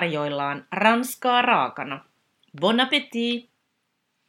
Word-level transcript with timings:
tarjoillaan 0.00 0.66
ranskaa 0.72 1.42
raakana. 1.42 2.04
Bon 2.60 2.80
appétit! 2.80 3.50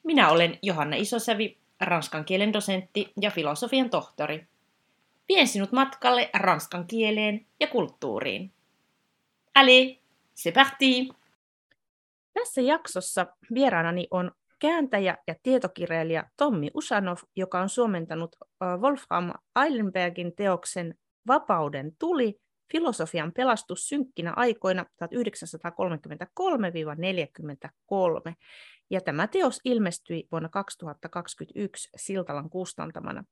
Minä 0.03 0.29
olen 0.29 0.59
Johanna 0.61 0.95
Isosävi, 0.95 1.57
ranskan 1.81 2.25
kielen 2.25 2.53
dosentti 2.53 3.13
ja 3.21 3.31
filosofian 3.31 3.89
tohtori. 3.89 4.47
Vien 5.29 5.47
sinut 5.47 5.71
matkalle 5.71 6.29
ranskan 6.33 6.87
kieleen 6.87 7.45
ja 7.59 7.67
kulttuuriin. 7.67 8.51
Allez, 9.55 9.97
c'est 10.35 10.53
parti! 10.53 11.09
Tässä 12.33 12.61
jaksossa 12.61 13.25
vieraanani 13.53 14.07
on 14.11 14.31
kääntäjä 14.59 15.17
ja 15.27 15.35
tietokirjailija 15.43 16.23
Tommi 16.37 16.71
Usanov, 16.73 17.17
joka 17.35 17.59
on 17.59 17.69
suomentanut 17.69 18.35
Wolfram 18.77 19.33
Eilenbergin 19.65 20.35
teoksen 20.35 20.95
Vapauden 21.27 21.95
tuli 21.99 22.39
Filosofian 22.71 23.31
pelastus 23.31 23.89
synkkinä 23.89 24.33
aikoina 24.35 24.85
1933-43. 25.03 25.07
Ja 28.89 29.01
tämä 29.01 29.27
teos 29.27 29.59
ilmestyi 29.65 30.27
vuonna 30.31 30.49
2021 30.49 31.89
Siltalan 31.95 32.49
kustantamana. 32.49 33.23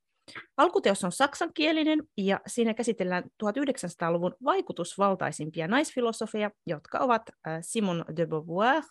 Alkuteos 0.56 1.04
on 1.04 1.12
saksankielinen 1.12 2.02
ja 2.16 2.40
siinä 2.46 2.74
käsitellään 2.74 3.24
1900-luvun 3.44 4.34
vaikutusvaltaisimpia 4.44 5.68
naisfilosofeja, 5.68 6.50
jotka 6.66 6.98
ovat 6.98 7.22
äh, 7.28 7.58
Simone 7.60 8.04
de 8.16 8.26
Beauvoir, 8.26 8.82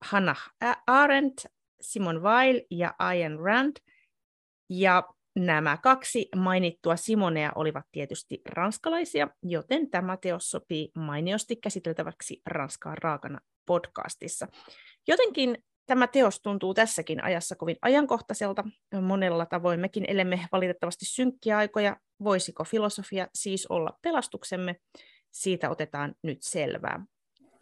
Hannah 0.00 0.50
Arendt, 0.86 1.46
Simon 1.80 2.22
Weil 2.22 2.60
ja 2.70 2.94
Ayn 2.98 3.38
Rand. 3.38 3.76
Ja 4.68 5.02
Nämä 5.36 5.76
kaksi 5.82 6.28
mainittua 6.36 6.96
Simonea 6.96 7.52
olivat 7.54 7.86
tietysti 7.92 8.40
ranskalaisia, 8.48 9.28
joten 9.42 9.90
tämä 9.90 10.16
teos 10.16 10.50
sopii 10.50 10.90
mainiosti 10.96 11.56
käsiteltäväksi 11.56 12.42
Ranskaan 12.46 12.98
raakana 12.98 13.40
podcastissa. 13.66 14.46
Jotenkin 15.08 15.64
tämä 15.86 16.06
teos 16.06 16.40
tuntuu 16.40 16.74
tässäkin 16.74 17.24
ajassa 17.24 17.56
kovin 17.56 17.76
ajankohtaiselta. 17.82 18.64
Monella 19.02 19.46
tavoin 19.46 19.80
mekin 19.80 20.04
elemme 20.08 20.46
valitettavasti 20.52 21.04
synkkiä 21.04 21.56
aikoja. 21.56 21.96
Voisiko 22.24 22.64
filosofia 22.64 23.28
siis 23.34 23.66
olla 23.66 23.98
pelastuksemme? 24.02 24.76
Siitä 25.30 25.70
otetaan 25.70 26.14
nyt 26.22 26.38
selvää. 26.40 27.04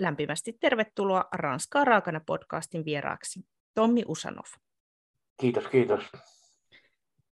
Lämpimästi 0.00 0.56
tervetuloa 0.61 1.25
Ranskaa 1.33 1.84
raakana 1.84 2.20
podcastin 2.27 2.84
vieraaksi, 2.84 3.41
Tommi 3.75 4.03
Usanov. 4.06 4.47
Kiitos, 5.41 5.69
kiitos. 5.69 6.00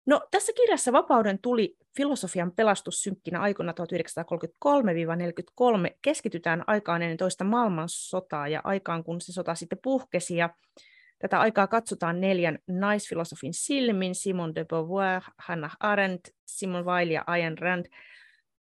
No, 0.08 0.22
tässä 0.32 0.54
kirjassa 0.54 0.92
Vapauden 0.92 1.40
tuli 1.42 1.78
filosofian 1.98 2.52
pelastus 2.52 3.02
synkkinä 3.02 3.42
aikoina 3.42 3.72
1933-43 3.72 3.76
keskitytään 6.02 6.64
aikaan 6.68 7.02
ennen 7.02 7.18
toista 7.18 7.44
maailmansotaa 7.44 8.48
ja 8.48 8.62
aikaan, 8.64 9.04
kun 9.04 9.22
se 9.22 9.34
sota 9.34 9.56
sitten 9.56 9.80
puhkesi. 9.84 10.38
Ja 10.38 10.50
tätä 11.20 11.40
aikaa 11.40 11.68
katsotaan 11.68 12.22
neljän 12.22 12.60
naisfilosofin 12.68 13.54
silmin, 13.54 14.16
Simon 14.16 14.56
de 14.56 14.66
Beauvoir, 14.66 15.22
Hannah 15.38 15.78
Arendt, 15.80 16.30
Simon 16.46 16.86
Weil 16.86 17.10
ja 17.10 17.24
Ayn 17.28 17.58
Rand. 17.58 17.86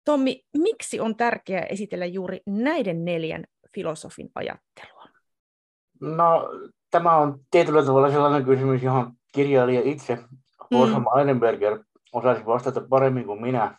Tommi, 0.05 0.45
miksi 0.57 1.01
on 1.01 1.17
tärkeää 1.17 1.67
esitellä 1.67 2.07
juuri 2.07 2.41
näiden 2.47 3.05
neljän 3.05 3.45
filosofin 3.75 4.31
ajattelua? 4.35 5.05
No, 6.01 6.49
tämä 6.91 7.17
on 7.17 7.41
tietyllä 7.51 7.85
tavalla 7.85 8.11
sellainen 8.11 8.45
kysymys, 8.45 8.83
johon 8.83 9.13
kirjailija 9.33 9.81
itse 9.85 10.19
Wolfram 10.73 11.03
mm. 11.03 11.19
Eilenberger 11.19 11.79
osasi 12.13 12.47
vastata 12.47 12.81
paremmin 12.91 13.27
kuin 13.27 13.43
minä. 13.43 13.79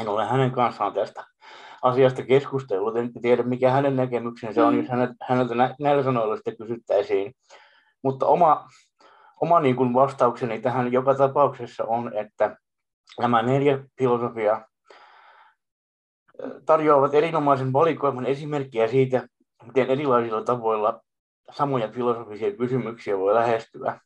En 0.00 0.08
ole 0.08 0.24
hänen 0.24 0.50
kanssaan 0.50 0.92
tästä 0.92 1.24
asiasta 1.82 2.22
keskustellut, 2.22 2.96
en 2.96 3.12
tiedä 3.12 3.42
mikä 3.42 3.70
hänen 3.70 3.96
näkemyksensä 3.96 4.66
on, 4.66 4.74
mm. 4.74 4.80
jos 4.80 4.88
häneltä 5.22 5.54
näillä 5.80 6.02
sanoilla 6.02 6.36
sitten 6.36 6.56
kysyttäisiin. 6.56 7.34
Mutta 8.02 8.26
oma, 8.26 8.68
oma 9.40 9.60
niin 9.60 9.76
kuin 9.76 9.94
vastaukseni 9.94 10.60
tähän 10.60 10.92
joka 10.92 11.14
tapauksessa 11.14 11.84
on, 11.84 12.16
että 12.16 12.56
nämä 13.20 13.42
neljä 13.42 13.78
filosofia 13.98 14.66
tarjoavat 16.66 17.14
erinomaisen 17.14 17.72
valikoiman 17.72 18.26
esimerkkiä 18.26 18.88
siitä, 18.88 19.28
miten 19.66 19.90
erilaisilla 19.90 20.42
tavoilla 20.42 21.00
samoja 21.50 21.88
filosofisia 21.88 22.56
kysymyksiä 22.56 23.18
voi 23.18 23.34
lähestyä. 23.34 24.00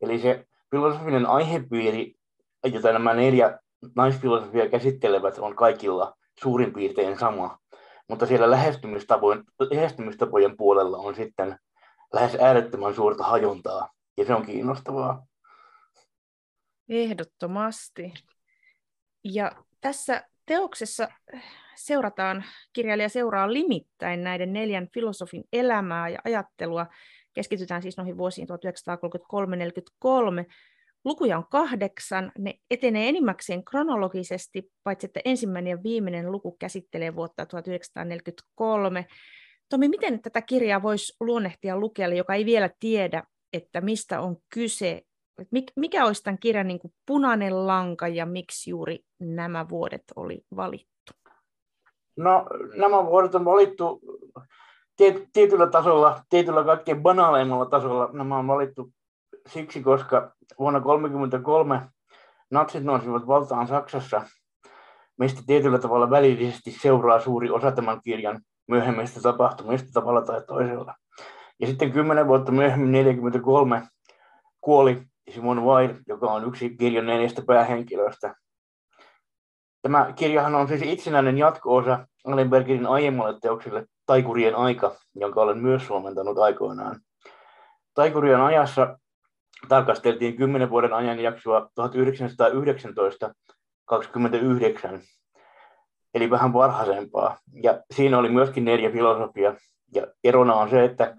Eli 0.00 0.18
se 0.18 0.44
filosofinen 0.70 1.26
aihepiiri, 1.26 2.14
jota 2.64 2.92
nämä 2.92 3.14
neljä 3.14 3.58
naisfilosofia 3.96 4.68
käsittelevät, 4.68 5.38
on 5.38 5.56
kaikilla 5.56 6.16
suurin 6.40 6.72
piirtein 6.72 7.18
sama. 7.18 7.58
Mutta 8.08 8.26
siellä 8.26 8.50
lähestymistapojen, 8.50 9.44
lähestymistapojen 9.70 10.56
puolella 10.56 10.96
on 10.96 11.14
sitten 11.14 11.58
lähes 12.12 12.36
äärettömän 12.40 12.94
suurta 12.94 13.24
hajontaa, 13.24 13.90
ja 14.16 14.24
se 14.24 14.34
on 14.34 14.46
kiinnostavaa. 14.46 15.26
Ehdottomasti. 16.88 18.14
Ja 19.24 19.52
tässä 19.80 20.24
teoksessa 20.46 21.08
seurataan, 21.74 22.44
kirjailija 22.72 23.08
seuraa 23.08 23.52
limittäin 23.52 24.24
näiden 24.24 24.52
neljän 24.52 24.88
filosofin 24.94 25.44
elämää 25.52 26.08
ja 26.08 26.18
ajattelua 26.24 26.86
keskitytään 27.36 27.82
siis 27.82 27.96
noihin 27.96 28.16
vuosiin 28.16 28.48
1933-43. 28.48 28.52
Lukuja 31.04 31.38
on 31.38 31.46
kahdeksan, 31.50 32.32
ne 32.38 32.54
etenee 32.70 33.08
enimmäkseen 33.08 33.64
kronologisesti, 33.64 34.70
paitsi 34.84 35.06
että 35.06 35.20
ensimmäinen 35.24 35.70
ja 35.70 35.82
viimeinen 35.82 36.32
luku 36.32 36.56
käsittelee 36.58 37.16
vuotta 37.16 37.46
1943. 37.46 39.06
Tomi, 39.68 39.88
miten 39.88 40.22
tätä 40.22 40.42
kirjaa 40.42 40.82
voisi 40.82 41.16
luonnehtia 41.20 41.76
lukijalle, 41.78 42.16
joka 42.16 42.34
ei 42.34 42.44
vielä 42.44 42.70
tiedä, 42.80 43.22
että 43.52 43.80
mistä 43.80 44.20
on 44.20 44.36
kyse? 44.54 45.02
Mikä 45.76 46.06
olisi 46.06 46.22
tämän 46.22 46.38
kirjan 46.38 46.68
niin 46.68 46.80
punainen 47.06 47.66
lanka 47.66 48.08
ja 48.08 48.26
miksi 48.26 48.70
juuri 48.70 48.98
nämä 49.18 49.68
vuodet 49.68 50.02
oli 50.16 50.40
valittu? 50.56 51.12
No, 52.16 52.46
nämä 52.76 53.06
vuodet 53.06 53.34
on 53.34 53.44
valittu 53.44 54.00
tietyllä 55.32 55.66
tasolla, 55.66 56.20
tietyllä 56.28 56.64
kaikkein 56.64 57.02
banaaleimmalla 57.02 57.66
tasolla 57.66 58.10
nämä 58.12 58.38
on 58.38 58.46
valittu 58.46 58.90
siksi, 59.48 59.82
koska 59.82 60.32
vuonna 60.58 60.80
1933 60.80 61.82
natsit 62.50 62.84
nousivat 62.84 63.26
valtaan 63.26 63.68
Saksassa, 63.68 64.22
mistä 65.18 65.42
tietyllä 65.46 65.78
tavalla 65.78 66.10
välillisesti 66.10 66.70
seuraa 66.70 67.20
suuri 67.20 67.50
osa 67.50 67.72
tämän 67.72 68.00
kirjan 68.04 68.40
myöhemmistä 68.68 69.20
tapahtumista 69.20 69.88
tavalla 69.92 70.22
tai 70.22 70.42
toisella. 70.46 70.94
Ja 71.60 71.66
sitten 71.66 71.92
kymmenen 71.92 72.28
vuotta 72.28 72.52
myöhemmin, 72.52 72.92
1943, 72.92 73.82
kuoli 74.60 75.02
Simon 75.30 75.64
Weil, 75.64 75.94
joka 76.08 76.32
on 76.32 76.48
yksi 76.48 76.76
kirjan 76.76 77.06
neljästä 77.06 77.42
päähenkilöstä. 77.46 78.34
Tämä 79.86 80.12
kirjahan 80.16 80.54
on 80.54 80.68
siis 80.68 80.82
itsenäinen 80.82 81.38
jatko-osa 81.38 82.06
Allenbergin 82.24 82.86
aiemmalle 82.86 83.40
teokselle 83.40 83.86
Taikurien 84.06 84.54
aika, 84.54 84.96
jonka 85.14 85.40
olen 85.40 85.58
myös 85.58 85.86
suomentanut 85.86 86.38
aikoinaan. 86.38 87.00
Taikurien 87.94 88.40
ajassa 88.40 88.98
tarkasteltiin 89.68 90.36
10 90.36 90.70
vuoden 90.70 90.92
ajanjaksoa 90.92 91.60
1919-29, 91.60 91.62
eli 96.14 96.30
vähän 96.30 96.52
varhaisempaa. 96.52 97.38
Ja 97.62 97.80
siinä 97.94 98.18
oli 98.18 98.28
myöskin 98.28 98.64
neljä 98.64 98.90
filosofia. 98.90 99.54
Ja 99.94 100.06
erona 100.24 100.54
on 100.54 100.70
se, 100.70 100.84
että 100.84 101.16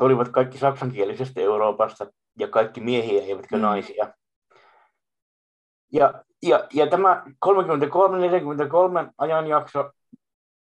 he 0.00 0.04
olivat 0.04 0.28
kaikki 0.28 0.58
saksankielisestä 0.58 1.40
Euroopasta 1.40 2.06
ja 2.38 2.48
kaikki 2.48 2.80
miehiä 2.80 3.22
eivätkä 3.22 3.56
mm. 3.56 3.62
naisia. 3.62 4.12
Ja, 5.92 6.24
ja, 6.48 6.66
ja 6.72 6.86
tämä 6.86 7.22
33-43 7.46 9.12
ajanjakso 9.18 9.90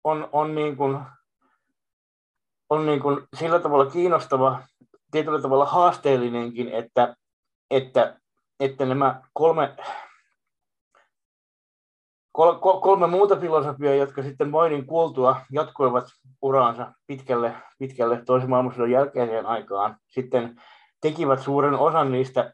on, 0.04 0.30
on 0.32 0.56
niin 0.56 0.78
kuin 0.78 1.00
on 2.70 2.86
niin 2.86 3.00
kuin 3.00 3.28
sillä 3.34 3.60
tavalla 3.60 3.92
kiinnostava, 3.92 4.64
tietyllä 5.12 5.42
tavalla 5.42 5.66
haasteellinenkin, 5.66 6.70
että, 6.70 7.16
että, 7.72 8.20
että 8.60 8.86
nämä 8.86 9.22
kolme, 9.34 9.76
kolme 12.82 13.08
muuta 13.08 13.36
filosofiaa, 13.36 13.94
jotka 13.94 14.24
sitten 14.24 14.52
Vainin 14.52 14.86
kuultua 14.86 15.42
jatkoivat 15.52 16.06
uraansa 16.42 16.94
pitkälle, 17.08 17.56
pitkälle 17.80 18.22
toisen 18.26 18.50
maailmansodan 18.50 18.92
jälkeiseen 18.92 19.46
aikaan, 19.46 19.98
sitten 20.08 20.62
tekivät 21.02 21.42
suuren 21.42 21.74
osan 21.74 22.12
niistä 22.12 22.54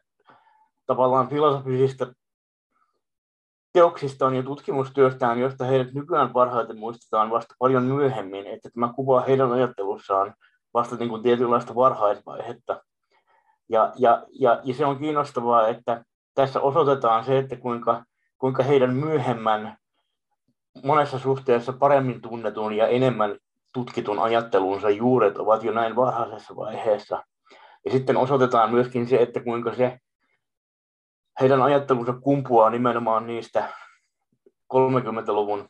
tavallaan 0.86 1.28
filosofisista 1.28 2.06
teoksistaan 3.76 4.34
ja 4.34 4.42
tutkimustyöstään, 4.42 5.40
josta 5.40 5.64
heidät 5.64 5.92
nykyään 5.94 6.32
parhaiten 6.32 6.78
muistetaan 6.78 7.30
vasta 7.30 7.54
paljon 7.58 7.82
myöhemmin, 7.82 8.46
että 8.46 8.70
tämä 8.70 8.92
kuvaa 8.92 9.20
heidän 9.20 9.52
ajattelussaan 9.52 10.34
vasta 10.74 10.96
niin 10.96 11.08
kuin 11.08 11.22
tietynlaista 11.22 11.74
varhaisvaihetta. 11.74 12.82
Ja, 13.68 13.92
ja, 13.98 14.22
ja, 14.40 14.60
ja 14.64 14.74
se 14.74 14.86
on 14.86 14.98
kiinnostavaa, 14.98 15.68
että 15.68 16.04
tässä 16.34 16.60
osoitetaan 16.60 17.24
se, 17.24 17.38
että 17.38 17.56
kuinka, 17.56 18.04
kuinka 18.38 18.62
heidän 18.62 18.94
myöhemmän 18.94 19.76
monessa 20.84 21.18
suhteessa 21.18 21.72
paremmin 21.72 22.20
tunnetun 22.20 22.72
ja 22.72 22.86
enemmän 22.86 23.38
tutkitun 23.72 24.18
ajattelunsa 24.18 24.90
juuret 24.90 25.38
ovat 25.38 25.62
jo 25.62 25.72
näin 25.72 25.96
varhaisessa 25.96 26.56
vaiheessa. 26.56 27.24
Ja 27.84 27.90
sitten 27.90 28.16
osoitetaan 28.16 28.70
myöskin 28.70 29.06
se, 29.08 29.16
että 29.16 29.40
kuinka 29.40 29.74
se 29.74 29.98
heidän 31.40 31.62
ajattelunsa 31.62 32.12
kumpuaa 32.12 32.70
nimenomaan 32.70 33.26
niistä 33.26 33.72
30-luvun 34.74 35.68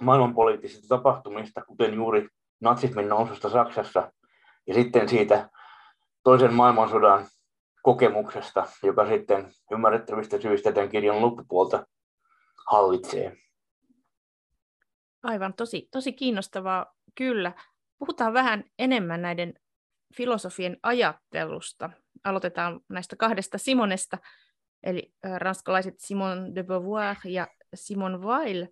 maailmanpoliittisista 0.00 0.88
tapahtumista, 0.88 1.64
kuten 1.64 1.94
juuri 1.94 2.28
natsismin 2.60 3.08
noususta 3.08 3.50
Saksassa 3.50 4.12
ja 4.66 4.74
sitten 4.74 5.08
siitä 5.08 5.50
toisen 6.24 6.54
maailmansodan 6.54 7.26
kokemuksesta, 7.82 8.66
joka 8.82 9.08
sitten 9.08 9.52
ymmärrettävistä 9.70 10.40
syistä 10.40 10.72
tämän 10.72 10.88
kirjan 10.88 11.20
loppupuolta 11.20 11.86
hallitsee. 12.70 13.36
Aivan, 15.22 15.54
tosi, 15.54 15.88
tosi 15.90 16.12
kiinnostavaa, 16.12 16.94
kyllä. 17.14 17.52
Puhutaan 17.98 18.32
vähän 18.32 18.64
enemmän 18.78 19.22
näiden 19.22 19.54
filosofien 20.16 20.76
ajattelusta. 20.82 21.90
Aloitetaan 22.24 22.80
näistä 22.88 23.16
kahdesta 23.16 23.58
Simonesta, 23.58 24.18
eli 24.82 25.12
ranskalaiset 25.38 25.94
Simon 25.98 26.54
de 26.54 26.62
Beauvoir 26.62 27.16
ja 27.24 27.48
Simon 27.74 28.22
Weil. 28.22 28.66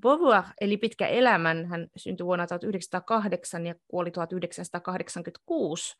Beauvoir 0.00 0.44
eli 0.60 0.76
pitkä 0.76 1.06
elämän, 1.06 1.66
hän 1.66 1.86
syntyi 1.96 2.26
vuonna 2.26 2.46
1908 2.46 3.66
ja 3.66 3.74
kuoli 3.88 4.10
1986. 4.10 5.96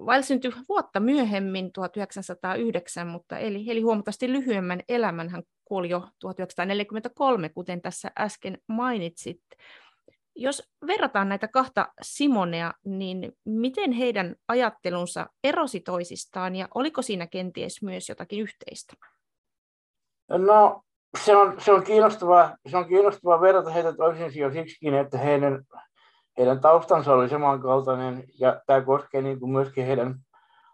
Weil 0.00 0.22
syntyi 0.22 0.52
vuotta 0.68 1.00
myöhemmin, 1.00 1.72
1909, 1.72 3.06
mutta 3.06 3.38
eli, 3.38 3.64
eli 3.68 3.80
huomattavasti 3.80 4.32
lyhyemmän 4.32 4.80
elämän. 4.88 5.28
Hän 5.28 5.42
kuoli 5.64 5.88
jo 5.88 6.08
1943, 6.18 7.48
kuten 7.48 7.82
tässä 7.82 8.10
äsken 8.18 8.58
mainitsit. 8.66 9.42
Jos 10.42 10.62
verrataan 10.86 11.28
näitä 11.28 11.48
kahta 11.48 11.88
Simonea, 12.02 12.72
niin 12.84 13.32
miten 13.44 13.92
heidän 13.92 14.36
ajattelunsa 14.48 15.26
erosi 15.44 15.80
toisistaan 15.80 16.56
ja 16.56 16.68
oliko 16.74 17.02
siinä 17.02 17.26
kenties 17.26 17.82
myös 17.82 18.08
jotakin 18.08 18.40
yhteistä? 18.40 18.94
No 20.28 20.82
se 21.18 21.36
on, 21.36 21.60
se 21.60 21.72
on, 21.72 21.82
kiinnostavaa, 21.82 22.56
se 22.68 22.76
on 22.76 22.88
kiinnostavaa 22.88 23.40
verrata 23.40 23.70
heitä 23.70 23.92
toisiinsa 23.92 24.38
jo 24.38 24.50
siksikin, 24.52 24.94
että 24.94 25.18
heidän, 25.18 25.64
heidän 26.38 26.60
taustansa 26.60 27.12
oli 27.12 27.28
samankaltainen 27.28 28.24
ja 28.38 28.60
tämä 28.66 28.80
koskee 28.80 29.22
niin 29.22 29.40
kuin 29.40 29.52
myöskin 29.52 29.86
heidän 29.86 30.14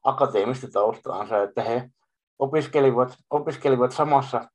akateemista 0.05 0.69
taustaansa, 0.73 1.43
että 1.43 1.63
he 1.63 1.91
opiskelivat, 2.39 3.17
opiskelivat 3.31 3.93
samassa 3.93 4.49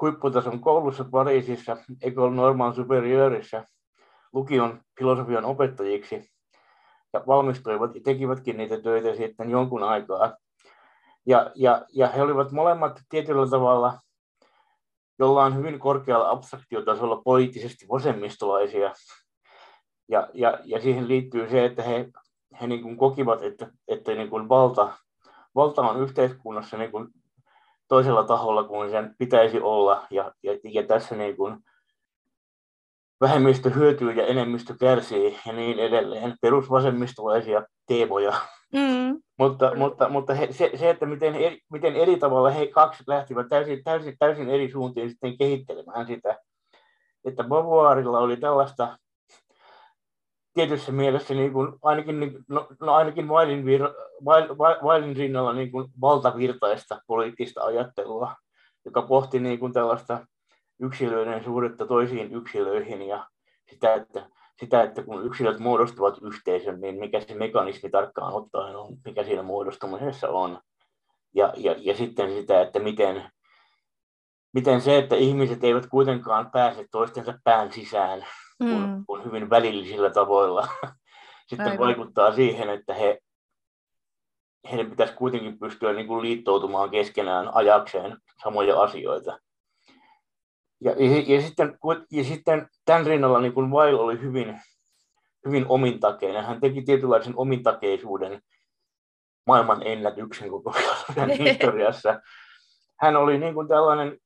huipputason 0.00 0.60
koulussa 0.60 1.04
Pariisissa, 1.04 1.76
École 2.04 2.34
Normand 2.34 2.74
Supérieurissa, 2.74 3.75
lukion 4.32 4.80
filosofian 4.98 5.44
opettajiksi 5.44 6.30
ja 7.12 7.24
valmistuivat 7.26 7.94
ja 7.94 8.00
tekivätkin 8.04 8.56
niitä 8.56 8.80
töitä 8.80 9.14
sitten 9.14 9.50
jonkun 9.50 9.82
aikaa. 9.82 10.36
Ja, 11.26 11.50
ja, 11.54 11.84
ja 11.92 12.08
he 12.08 12.22
olivat 12.22 12.52
molemmat 12.52 13.00
tietyllä 13.08 13.46
tavalla 13.46 13.98
jollain 15.18 15.56
hyvin 15.56 15.78
korkealla 15.78 16.30
abstraktiotasolla 16.30 17.22
poliittisesti 17.24 17.86
vasemmistolaisia. 17.88 18.92
Ja, 20.08 20.28
ja, 20.34 20.58
ja 20.64 20.80
siihen 20.80 21.08
liittyy 21.08 21.48
se, 21.50 21.64
että 21.64 21.82
he, 21.82 22.08
he 22.60 22.66
niin 22.66 22.82
kuin 22.82 22.96
kokivat, 22.96 23.42
että, 23.42 23.70
että 23.88 24.14
niin 24.14 24.30
kuin 24.30 24.48
valta, 24.48 24.92
valta 25.54 25.82
on 25.82 26.00
yhteiskunnassa 26.00 26.76
niin 26.76 26.90
kuin 26.90 27.08
toisella 27.88 28.24
taholla 28.24 28.64
kuin 28.64 28.90
sen 28.90 29.14
pitäisi 29.18 29.60
olla. 29.60 30.06
Ja, 30.10 30.32
ja, 30.42 30.52
ja 30.64 30.82
tässä 30.82 31.16
niin 31.16 31.36
kuin 31.36 31.58
vähemmistö 33.20 33.70
hyötyy 33.70 34.12
ja 34.12 34.26
enemmistö 34.26 34.74
kärsii 34.80 35.38
ja 35.46 35.52
niin 35.52 35.78
edelleen. 35.78 36.34
Perusvasemmistolaisia 36.40 37.62
teemoja. 37.86 38.32
Mm. 38.72 39.22
mutta 39.38 39.74
mutta, 39.74 40.08
mutta 40.08 40.34
he, 40.34 40.48
se, 40.50 40.70
se, 40.74 40.90
että 40.90 41.06
miten 41.06 41.34
eri, 41.34 41.58
miten 41.72 41.96
eri 41.96 42.16
tavalla 42.16 42.50
he 42.50 42.66
kaksi 42.66 43.04
lähtivät 43.06 43.46
täysin, 43.48 43.84
täysin, 43.84 44.16
täysin 44.18 44.50
eri 44.50 44.70
suuntiin 44.70 45.10
sitten 45.10 45.38
kehittelemään 45.38 46.06
sitä, 46.06 46.38
että 47.24 47.44
Beauvoirilla 47.44 48.18
oli 48.18 48.36
tällaista 48.36 48.98
tietyssä 50.54 50.92
mielessä 50.92 51.34
niin 51.34 51.52
kuin, 51.52 51.72
ainakin, 51.82 52.20
niin, 52.20 52.44
no, 52.48 52.66
no 52.80 52.94
ainakin 52.94 53.28
Vailin, 53.28 53.66
vir, 53.66 53.82
Vail, 54.24 54.58
Vailin 54.58 55.16
rinnalla 55.16 55.52
niin 55.52 55.70
kuin 55.70 55.88
valtavirtaista 56.00 57.00
poliittista 57.06 57.64
ajattelua, 57.64 58.34
joka 58.84 59.02
pohti 59.02 59.40
niin 59.40 59.58
kuin 59.58 59.72
tällaista 59.72 60.26
yksilöiden 60.80 61.44
suhdetta 61.44 61.86
toisiin 61.86 62.32
yksilöihin 62.32 63.02
ja 63.02 63.26
sitä, 63.70 63.94
että, 63.94 64.28
sitä, 64.60 64.82
että 64.82 65.02
kun 65.02 65.26
yksilöt 65.26 65.58
muodostavat 65.58 66.18
yhteisön, 66.22 66.80
niin 66.80 66.98
mikä 66.98 67.20
se 67.20 67.34
mekanismi 67.34 67.90
tarkkaan 67.90 68.32
ottaen 68.32 68.76
on, 68.76 68.96
mikä 69.04 69.24
siinä 69.24 69.42
muodostumisessa 69.42 70.28
on. 70.28 70.60
Ja, 71.34 71.52
ja, 71.56 71.74
ja 71.78 71.96
sitten 71.96 72.30
sitä, 72.30 72.60
että 72.60 72.78
miten, 72.78 73.30
miten 74.54 74.80
se, 74.80 74.98
että 74.98 75.16
ihmiset 75.16 75.64
eivät 75.64 75.86
kuitenkaan 75.86 76.50
pääse 76.50 76.86
toistensa 76.90 77.38
pään 77.44 77.72
sisään 77.72 78.26
mm. 78.60 78.68
kun, 78.68 79.04
kun 79.06 79.24
hyvin 79.24 79.50
välillisillä 79.50 80.10
tavoilla, 80.10 80.68
sitten 81.48 81.66
Aivan. 81.66 81.86
vaikuttaa 81.86 82.32
siihen, 82.32 82.70
että 82.70 82.94
he, 82.94 83.18
heidän 84.70 84.90
pitäisi 84.90 85.14
kuitenkin 85.14 85.58
pystyä 85.58 85.92
niin 85.92 86.06
kuin 86.06 86.22
liittoutumaan 86.22 86.90
keskenään 86.90 87.54
ajakseen 87.54 88.16
samoja 88.42 88.80
asioita. 88.82 89.38
Ja, 90.80 90.92
ja, 90.92 91.24
ja, 91.26 91.42
sitten, 91.42 91.78
ja 92.10 92.24
sitten 92.24 92.68
tämän 92.84 93.06
rinnalla 93.06 93.40
niin 93.40 93.52
kuin 93.52 93.70
Weil 93.70 93.96
oli 93.96 94.20
hyvin, 94.20 94.60
hyvin 95.46 95.66
omintakeinen. 95.68 96.44
Hän 96.44 96.60
teki 96.60 96.82
tietynlaisen 96.82 97.32
omintakeisuuden 97.36 98.40
maailman 99.46 99.86
ennätyksen 99.86 100.50
koko 100.50 100.74
historiassa. 101.44 102.20
Hän 103.00 103.16
oli 103.16 103.38
niin 103.38 103.54
kuin 103.54 103.68
tällainen, 103.68 104.18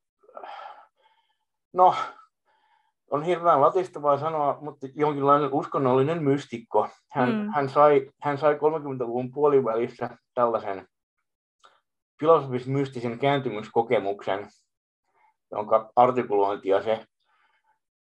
no 1.73 1.95
on 3.11 3.23
hirveän 3.23 3.61
latistavaa 3.61 4.19
sanoa, 4.19 4.59
mutta 4.61 4.87
jonkinlainen 4.95 5.53
uskonnollinen 5.53 6.23
mystikko. 6.23 6.89
Hän, 7.11 7.29
mm. 7.29 7.49
hän, 7.55 7.69
sai, 7.69 8.11
hän 8.23 8.39
sai 8.39 8.55
30-luvun 8.55 9.31
puolivälissä 9.31 10.19
tällaisen 10.35 10.87
filosofis-mystisen 12.21 13.19
kääntymyskokemuksen, 13.19 14.49
jonka 15.53 15.93
artikulointia 15.97 16.83
se 16.83 17.05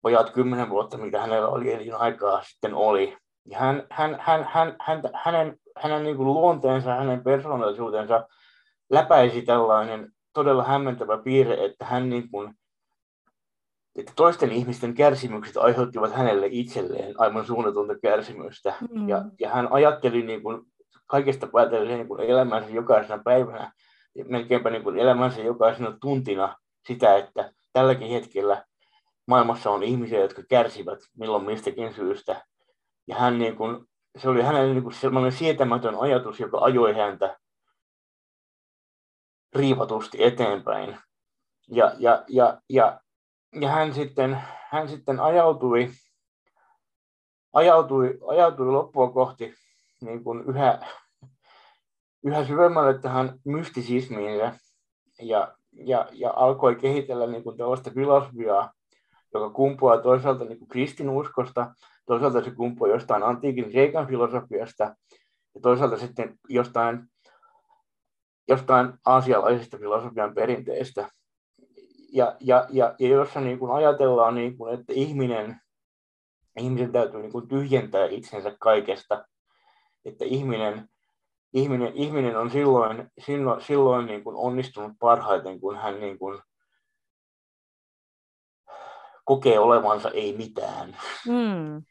pojat 0.01 0.29
kymmenen 0.29 0.69
vuotta, 0.69 0.97
mitä 0.97 1.21
hänellä 1.21 1.47
oli 1.47 1.73
elinaikaa 1.73 2.43
sitten 2.43 2.73
oli. 2.73 3.17
Ja 3.45 3.59
hän, 3.59 3.87
hän, 3.89 4.17
hän, 4.21 4.47
hän, 4.49 4.75
hän, 4.79 5.01
hänen, 5.13 5.57
hänen 5.77 6.03
niin 6.03 6.17
kuin 6.17 6.27
luonteensa, 6.27 6.95
hänen 6.95 7.23
persoonallisuutensa 7.23 8.27
läpäisi 8.89 9.41
tällainen 9.41 10.11
todella 10.33 10.63
hämmentävä 10.63 11.17
piirre, 11.17 11.65
että 11.65 11.85
hän 11.85 12.09
niin 12.09 12.31
kuin, 12.31 12.53
että 13.95 14.13
toisten 14.15 14.51
ihmisten 14.51 14.93
kärsimykset 14.93 15.57
aiheuttivat 15.57 16.13
hänelle 16.13 16.47
itselleen 16.51 17.13
aivan 17.17 17.45
suunnatonta 17.45 17.93
kärsimystä. 18.01 18.73
Mm. 18.91 19.09
Ja, 19.09 19.25
ja 19.39 19.49
hän 19.49 19.67
ajatteli 19.71 20.21
niin 20.21 20.43
kuin 20.43 20.61
kaikesta 21.07 21.47
päätellen 21.47 21.97
niin 21.97 22.07
kuin 22.07 22.21
elämänsä 22.21 22.69
jokaisena 22.69 23.23
päivänä, 23.23 23.71
melkeinpä 24.29 24.69
niin 24.69 24.83
kuin 24.83 24.99
elämänsä 24.99 25.41
jokaisena 25.41 25.97
tuntina 26.01 26.55
sitä, 26.87 27.17
että 27.17 27.53
tälläkin 27.73 28.07
hetkellä 28.07 28.65
maailmassa 29.27 29.71
on 29.71 29.83
ihmisiä, 29.83 30.19
jotka 30.19 30.43
kärsivät 30.49 30.99
milloin 31.17 31.45
mistäkin 31.45 31.93
syystä. 31.93 32.45
Ja 33.07 33.15
hän 33.15 33.39
niin 33.39 33.55
kuin, 33.55 33.85
se 34.17 34.29
oli 34.29 34.41
hänelle 34.41 34.73
niin 34.73 34.83
kuin 34.83 34.95
sellainen 34.95 35.31
sietämätön 35.31 35.95
ajatus, 35.99 36.39
joka 36.39 36.57
ajoi 36.57 36.93
häntä 36.93 37.37
riivatusti 39.55 40.23
eteenpäin. 40.23 40.97
Ja, 41.67 41.91
ja, 41.97 42.23
ja, 42.27 42.61
ja, 42.69 43.01
ja 43.61 43.69
hän, 43.69 43.93
sitten, 43.93 44.43
hän 44.69 44.89
sitten 44.89 45.19
ajautui, 45.19 45.89
ajautui, 47.53 48.19
ajautui 48.27 48.71
loppua 48.71 49.11
kohti 49.11 49.53
niin 50.01 50.23
kuin 50.23 50.43
yhä, 50.49 50.87
yhä 52.23 52.45
syvemmälle 52.45 52.99
tähän 52.99 53.39
mystisismiin 53.45 54.37
ja, 54.37 54.53
ja, 55.21 55.56
ja, 55.85 56.07
ja 56.11 56.33
alkoi 56.35 56.75
kehitellä 56.75 57.27
niin 57.27 57.43
tällaista 57.57 57.91
filosofiaa, 57.91 58.71
joka 59.33 59.49
kumpuaa 59.49 59.97
toisaalta 59.97 60.45
niin 60.45 60.59
kuin 60.59 60.69
kristinuskosta, 60.69 61.73
toisaalta 62.05 62.43
se 62.43 62.51
kumpuaa 62.51 62.91
jostain 62.91 63.23
antiikin 63.23 63.71
Kreikan 63.71 64.07
filosofiasta 64.07 64.83
ja 65.55 65.61
toisaalta 65.61 65.97
sitten 65.97 66.39
jostain, 66.49 66.99
jostain 68.47 68.93
aasialaisesta 69.05 69.77
filosofian 69.77 70.33
perinteestä. 70.33 71.09
Ja, 72.13 72.35
ja, 72.39 72.67
ja, 72.69 72.95
ja 72.99 73.07
jossa 73.07 73.41
niin 73.41 73.59
kuin 73.59 73.71
ajatellaan, 73.71 74.35
niin 74.35 74.57
kuin, 74.57 74.73
että 74.73 74.93
ihminen, 74.93 75.61
ihmisen 76.59 76.91
täytyy 76.91 77.21
niin 77.21 77.31
kuin 77.31 77.47
tyhjentää 77.47 78.05
itsensä 78.05 78.55
kaikesta, 78.59 79.25
että 80.05 80.25
ihminen, 80.25 80.89
ihminen, 81.53 81.91
ihminen 81.93 82.37
on 82.37 82.49
silloin, 82.49 83.11
silloin, 83.19 83.61
silloin 83.61 84.05
niin 84.05 84.23
kuin 84.23 84.35
onnistunut 84.35 84.91
parhaiten, 84.99 85.59
kun 85.59 85.77
hän 85.77 85.99
niin 85.99 86.19
kuin 86.19 86.39
kokee 89.25 89.59
olevansa 89.59 90.09
ei 90.09 90.37
mitään. 90.37 90.97
Mm. 91.27 91.83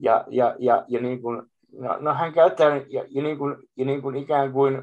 Ja, 0.00 0.24
ja, 0.28 0.56
ja, 0.58 0.84
ja 0.88 1.00
niin 1.00 1.22
kuin, 1.22 1.42
no, 1.72 1.96
no, 2.00 2.14
hän 2.14 2.32
käyttää 2.32 2.76
ja, 2.76 3.04
ja, 3.08 3.22
niin 3.22 3.38
kuin, 3.38 3.56
ja 3.76 3.84
niin 3.84 4.02
kuin 4.02 4.16
ikään 4.16 4.52
kuin 4.52 4.82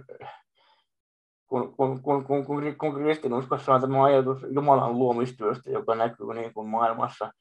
kun, 1.47 1.75
kun, 1.75 2.01
kun, 2.01 2.23
kun, 2.23 2.45
kun, 2.45 2.75
kun 2.77 2.95
kristinuskossa 2.95 3.73
on 3.73 3.81
tämä 3.81 4.03
ajatus 4.03 4.45
Jumalan 4.51 4.99
luomistyöstä, 4.99 5.69
joka 5.69 5.95
näkyy 5.95 6.33
niin 6.33 6.53
kuin 6.53 6.67
maailmassa 6.67 7.31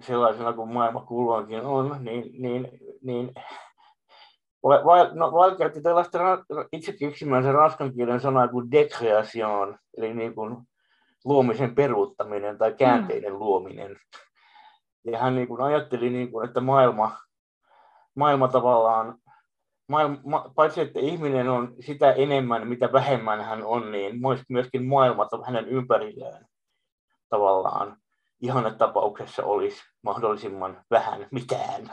sellaisena 0.00 0.52
kuin 0.52 0.72
maailma 0.72 1.00
kulloinkin 1.00 1.60
on, 1.60 1.96
niin, 2.04 2.42
niin, 2.42 2.68
niin 3.02 3.32
no, 5.14 5.32
Val 5.32 5.56
käytti 5.56 5.82
tällaista 5.82 6.18
itse 6.72 6.92
keksimänsä 6.92 7.52
ranskan 7.52 7.94
kielen 7.94 8.20
sanaa 8.20 8.48
kuin 8.48 8.70
decreation, 8.70 9.78
eli 9.98 10.14
niin 10.14 10.34
kuin 10.34 10.56
luomisen 11.24 11.74
peruuttaminen 11.74 12.58
tai 12.58 12.72
käänteinen 12.72 13.32
mm. 13.32 13.38
luominen. 13.38 13.96
Ja 15.04 15.18
hän 15.18 15.34
niin 15.34 15.48
kuin 15.48 15.60
ajatteli, 15.60 16.10
niin 16.10 16.30
kuin, 16.30 16.48
että 16.48 16.60
maailma, 16.60 17.18
maailma 18.14 18.48
tavallaan, 18.48 19.18
maailma, 19.88 20.50
paitsi 20.54 20.80
että 20.80 21.00
ihminen 21.00 21.48
on 21.48 21.74
sitä 21.80 22.12
enemmän, 22.12 22.68
mitä 22.68 22.92
vähemmän 22.92 23.44
hän 23.44 23.64
on, 23.64 23.92
niin 23.92 24.20
myöskin 24.48 24.84
maailmat 24.84 25.28
hänen 25.46 25.68
ympärillään 25.68 26.46
tavallaan 27.28 27.96
ihanne 28.40 28.70
tapauksessa 28.70 29.44
olisi 29.44 29.82
mahdollisimman 30.02 30.84
vähän 30.90 31.26
mitään. 31.30 31.92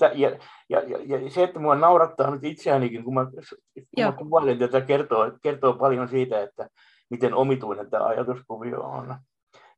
Ja, 0.00 0.30
ja, 0.68 0.80
ja, 0.80 1.18
ja 1.18 1.30
se, 1.30 1.42
että 1.42 1.58
minua 1.58 1.74
naurattaa 1.74 2.30
nyt 2.30 2.44
itseäänikin, 2.44 3.04
kun 3.04 3.14
mä, 3.14 3.26
kun 3.74 4.04
mä 4.04 4.12
kuvailen 4.12 4.58
tätä, 4.58 4.80
kertoo, 4.80 5.32
kertoo 5.42 5.72
paljon 5.72 6.08
siitä, 6.08 6.42
että 6.42 6.68
miten 7.10 7.34
omituinen 7.34 7.90
tämä 7.90 8.04
ajatuskuvio 8.04 8.80
on. 8.80 9.14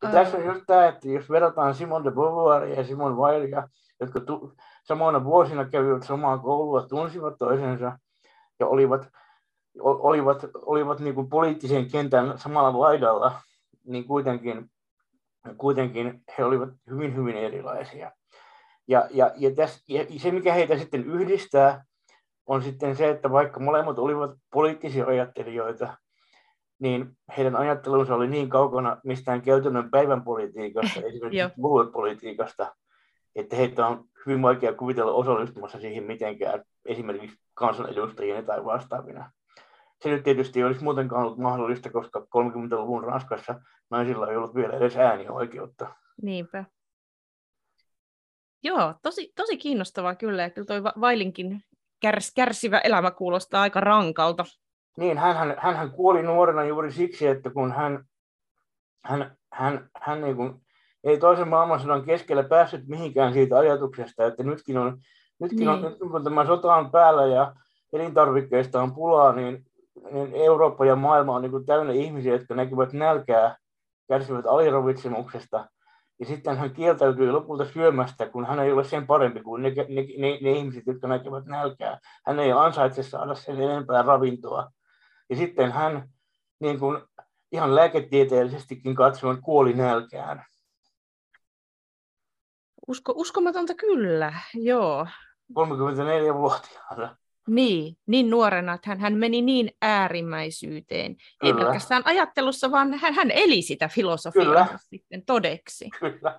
Ja 0.02 0.10
tässä 0.10 0.36
on 0.36 0.44
just 0.44 0.62
tämä, 0.66 0.88
että 0.88 1.08
jos 1.08 1.30
verrataan 1.30 1.74
Simon 1.74 2.04
de 2.04 2.10
Beauvoiria 2.10 2.74
ja 2.74 2.84
Simon 2.84 3.16
Weilia, 3.16 3.68
jotka 4.00 4.20
tu- 4.20 4.52
samoina 4.84 5.24
vuosina 5.24 5.64
kävivät 5.64 6.02
samaa 6.02 6.38
koulua, 6.38 6.86
tunsivat 6.86 7.34
toisensa 7.38 7.98
ja 8.60 8.66
olivat, 8.66 9.08
olivat, 9.80 10.46
olivat 10.54 11.00
niin 11.00 11.14
kuin 11.14 11.28
poliittisen 11.28 11.90
kentän 11.90 12.38
samalla 12.38 12.80
laidalla, 12.80 13.32
niin 13.86 14.04
kuitenkin, 14.04 14.70
kuitenkin 15.56 16.22
he 16.38 16.44
olivat 16.44 16.68
hyvin, 16.90 17.16
hyvin 17.16 17.36
erilaisia. 17.36 18.12
Ja, 18.90 19.08
ja, 19.10 19.32
ja, 19.36 19.54
täs, 19.54 19.84
ja 19.88 20.04
se, 20.18 20.30
mikä 20.30 20.54
heitä 20.54 20.78
sitten 20.78 21.04
yhdistää, 21.04 21.84
on 22.46 22.62
sitten 22.62 22.96
se, 22.96 23.08
että 23.08 23.30
vaikka 23.30 23.60
molemmat 23.60 23.98
olivat 23.98 24.30
poliittisia 24.52 25.06
ajattelijoita, 25.06 25.96
niin 26.78 27.16
heidän 27.36 27.56
ajattelunsa 27.56 28.14
oli 28.14 28.28
niin 28.28 28.48
kaukana 28.48 28.96
mistään 29.04 29.42
käytännön 29.42 29.90
päivän 29.90 30.24
politiikasta, 30.24 31.00
esimerkiksi 31.06 31.54
puoluepolitiikasta, 31.56 32.74
että 33.36 33.56
heitä 33.56 33.86
on 33.86 34.04
hyvin 34.26 34.42
vaikea 34.42 34.74
kuvitella 34.74 35.12
osallistumassa 35.12 35.80
siihen 35.80 36.04
mitenkään, 36.04 36.64
esimerkiksi 36.84 37.36
kansanedustajien 37.54 38.46
tai 38.46 38.64
vastaavina. 38.64 39.30
Se 40.02 40.08
nyt 40.08 40.22
tietysti 40.22 40.64
olisi 40.64 40.84
muutenkaan 40.84 41.22
ollut 41.22 41.38
mahdollista, 41.38 41.90
koska 41.90 42.20
30-luvun 42.20 43.04
Ranskassa 43.04 43.60
naisilla 43.90 44.30
ei 44.30 44.36
ollut 44.36 44.54
vielä 44.54 44.76
edes 44.76 44.96
äänioikeutta. 44.96 45.86
Niinpä. 46.22 46.64
Joo, 48.62 48.94
tosi, 49.02 49.32
tosi 49.36 49.56
kiinnostavaa 49.56 50.14
kyllä. 50.14 50.42
Ja 50.42 50.50
kyllä 50.50 50.66
toi 50.66 50.82
Vailinkin 50.82 51.62
kärs, 52.00 52.32
kärsivä 52.34 52.78
elämä 52.78 53.10
kuulostaa 53.10 53.62
aika 53.62 53.80
rankalta. 53.80 54.44
Niin, 54.96 55.18
hän, 55.18 55.36
hän, 55.36 55.76
hän 55.76 55.90
kuoli 55.90 56.22
nuorena 56.22 56.64
juuri 56.64 56.92
siksi, 56.92 57.26
että 57.26 57.50
kun 57.50 57.72
hän, 57.72 58.04
hän, 59.04 59.36
hän, 59.52 59.90
hän 60.00 60.20
niin 60.20 60.36
kuin, 60.36 60.54
ei 61.04 61.18
toisen 61.18 61.48
maailmansodan 61.48 62.04
keskellä 62.04 62.42
päässyt 62.42 62.88
mihinkään 62.88 63.32
siitä 63.32 63.58
ajatuksesta, 63.58 64.26
että 64.26 64.42
nytkin 64.42 64.78
on, 64.78 64.98
nytkin 65.40 65.58
niin. 65.58 65.68
on 65.68 65.82
nyt 65.82 65.98
kun 65.98 66.24
tämä 66.24 66.46
sota 66.46 66.74
on 66.74 66.90
päällä 66.90 67.26
ja 67.26 67.54
elintarvikkeista 67.92 68.82
on 68.82 68.94
pulaa, 68.94 69.32
niin, 69.32 69.64
niin 70.12 70.34
Eurooppa 70.34 70.84
ja 70.84 70.96
maailma 70.96 71.34
on 71.34 71.42
niin 71.42 71.50
kuin 71.50 71.66
täynnä 71.66 71.92
ihmisiä, 71.92 72.32
jotka 72.32 72.54
näkyvät 72.54 72.92
nälkää, 72.92 73.56
kärsivät 74.08 74.46
aliravitsemuksesta– 74.46 75.66
ja 76.20 76.26
sitten 76.26 76.58
hän 76.58 76.74
kieltäytyy 76.74 77.30
lopulta 77.30 77.64
syömästä, 77.64 78.28
kun 78.28 78.46
hän 78.46 78.58
ei 78.58 78.72
ole 78.72 78.84
sen 78.84 79.06
parempi 79.06 79.42
kuin 79.42 79.62
ne, 79.62 79.70
ne, 79.70 80.06
ne, 80.18 80.38
ne 80.42 80.52
ihmiset, 80.52 80.86
jotka 80.86 81.08
näkevät 81.08 81.46
nälkää. 81.46 81.98
Hän 82.26 82.40
ei 82.40 82.52
ansaitse 82.52 83.02
saada 83.02 83.34
sen 83.34 83.60
enempää 83.60 84.02
ravintoa. 84.02 84.70
Ja 85.30 85.36
sitten 85.36 85.72
hän 85.72 86.08
niin 86.60 86.78
kuin, 86.78 87.02
ihan 87.52 87.74
lääketieteellisestikin 87.74 88.94
katsoen 88.94 89.42
kuoli 89.42 89.72
nälkään. 89.72 90.44
Usko, 92.86 93.12
uskomatonta 93.16 93.74
kyllä, 93.74 94.32
joo. 94.54 95.06
34-vuotiaana. 95.58 97.16
Niin, 97.50 97.96
niin 98.06 98.30
nuorena, 98.30 98.74
että 98.74 98.90
hän, 98.90 99.00
hän 99.00 99.14
meni 99.14 99.42
niin 99.42 99.70
äärimmäisyyteen. 99.82 101.16
Kyllä. 101.16 101.26
Ei 101.42 101.64
pelkästään 101.64 102.02
ajattelussa, 102.04 102.70
vaan 102.70 102.94
hän, 102.94 103.14
hän 103.14 103.30
eli 103.30 103.62
sitä 103.62 103.88
filosofiaa 103.88 104.78
sitten 104.78 105.24
todeksi. 105.26 105.90
Kyllä. 106.00 106.36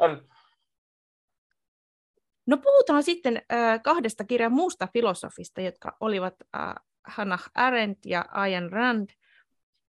No 2.45 2.57
puhutaan 2.57 3.03
sitten 3.03 3.41
äh, 3.51 3.81
kahdesta 3.83 4.23
kirjan 4.23 4.51
muusta 4.51 4.87
filosofista, 4.93 5.61
jotka 5.61 5.97
olivat 5.99 6.35
äh, 6.55 6.75
Hannah 7.07 7.51
Arendt 7.55 8.05
ja 8.05 8.25
Ayn 8.31 8.71
Rand. 8.71 9.09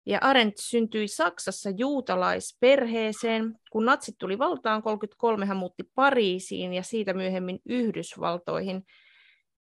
Ja 0.06 0.18
Arendt 0.22 0.56
syntyi 0.60 1.08
Saksassa 1.08 1.70
juutalaisperheeseen. 1.70 3.54
Kun 3.70 3.84
natsit 3.84 4.14
tuli 4.18 4.38
valtaan 4.38 4.82
33, 4.82 5.46
hän 5.46 5.56
muutti 5.56 5.82
Pariisiin 5.94 6.74
ja 6.74 6.82
siitä 6.82 7.12
myöhemmin 7.12 7.60
Yhdysvaltoihin– 7.66 8.82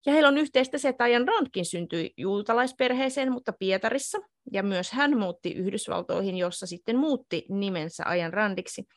ja 0.05 0.13
heillä 0.13 0.29
on 0.29 0.37
yhteistä 0.37 0.77
se, 0.77 0.89
että 0.89 1.03
Ajan 1.03 1.27
Randkin 1.27 1.65
syntyi 1.65 2.13
juutalaisperheeseen, 2.17 3.31
mutta 3.31 3.53
Pietarissa, 3.59 4.17
ja 4.51 4.63
myös 4.63 4.91
hän 4.91 5.17
muutti 5.17 5.51
Yhdysvaltoihin, 5.51 6.37
jossa 6.37 6.67
sitten 6.67 6.97
muutti 6.97 7.45
nimensä 7.49 8.03
Ajan 8.05 8.33
Randiksi. 8.33 8.87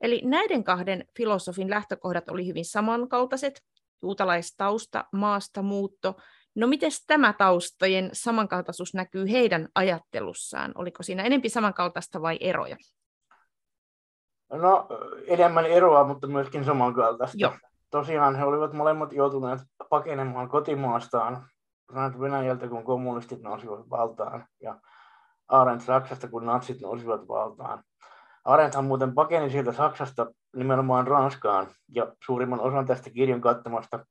Eli 0.00 0.22
näiden 0.24 0.64
kahden 0.64 1.04
filosofin 1.16 1.70
lähtökohdat 1.70 2.28
oli 2.28 2.46
hyvin 2.46 2.64
samankaltaiset, 2.64 3.62
juutalaistausta, 4.02 5.04
maasta 5.12 5.62
muutto. 5.62 6.16
No 6.54 6.66
miten 6.66 6.90
tämä 7.06 7.32
taustojen 7.32 8.10
samankaltaisuus 8.12 8.94
näkyy 8.94 9.30
heidän 9.30 9.68
ajattelussaan? 9.74 10.72
Oliko 10.74 11.02
siinä 11.02 11.22
enempi 11.22 11.48
samankaltaista 11.48 12.22
vai 12.22 12.36
eroja? 12.40 12.76
No 14.52 14.88
enemmän 15.26 15.66
eroa, 15.66 16.04
mutta 16.04 16.26
myöskin 16.26 16.64
samankaltaista. 16.64 17.36
Joo 17.38 17.52
tosiaan 17.94 18.36
he 18.36 18.44
olivat 18.44 18.72
molemmat 18.72 19.12
joutuneet 19.12 19.60
pakenemaan 19.90 20.48
kotimaastaan 20.48 21.46
Venäjältä, 22.20 22.68
kun 22.68 22.84
kommunistit 22.84 23.42
nousivat 23.42 23.90
valtaan, 23.90 24.46
ja 24.62 24.80
Arendt 25.48 25.84
Saksasta, 25.84 26.28
kun 26.28 26.46
natsit 26.46 26.80
nousivat 26.80 27.28
valtaan. 27.28 27.82
Arendthan 28.44 28.84
muuten 28.84 29.14
pakeni 29.14 29.50
sieltä 29.50 29.72
Saksasta 29.72 30.26
nimenomaan 30.56 31.06
Ranskaan, 31.06 31.66
ja 31.88 32.12
suurimman 32.26 32.60
osan 32.60 32.86
tästä 32.86 33.10
kirjan 33.10 33.40
kattamasta 33.40 34.06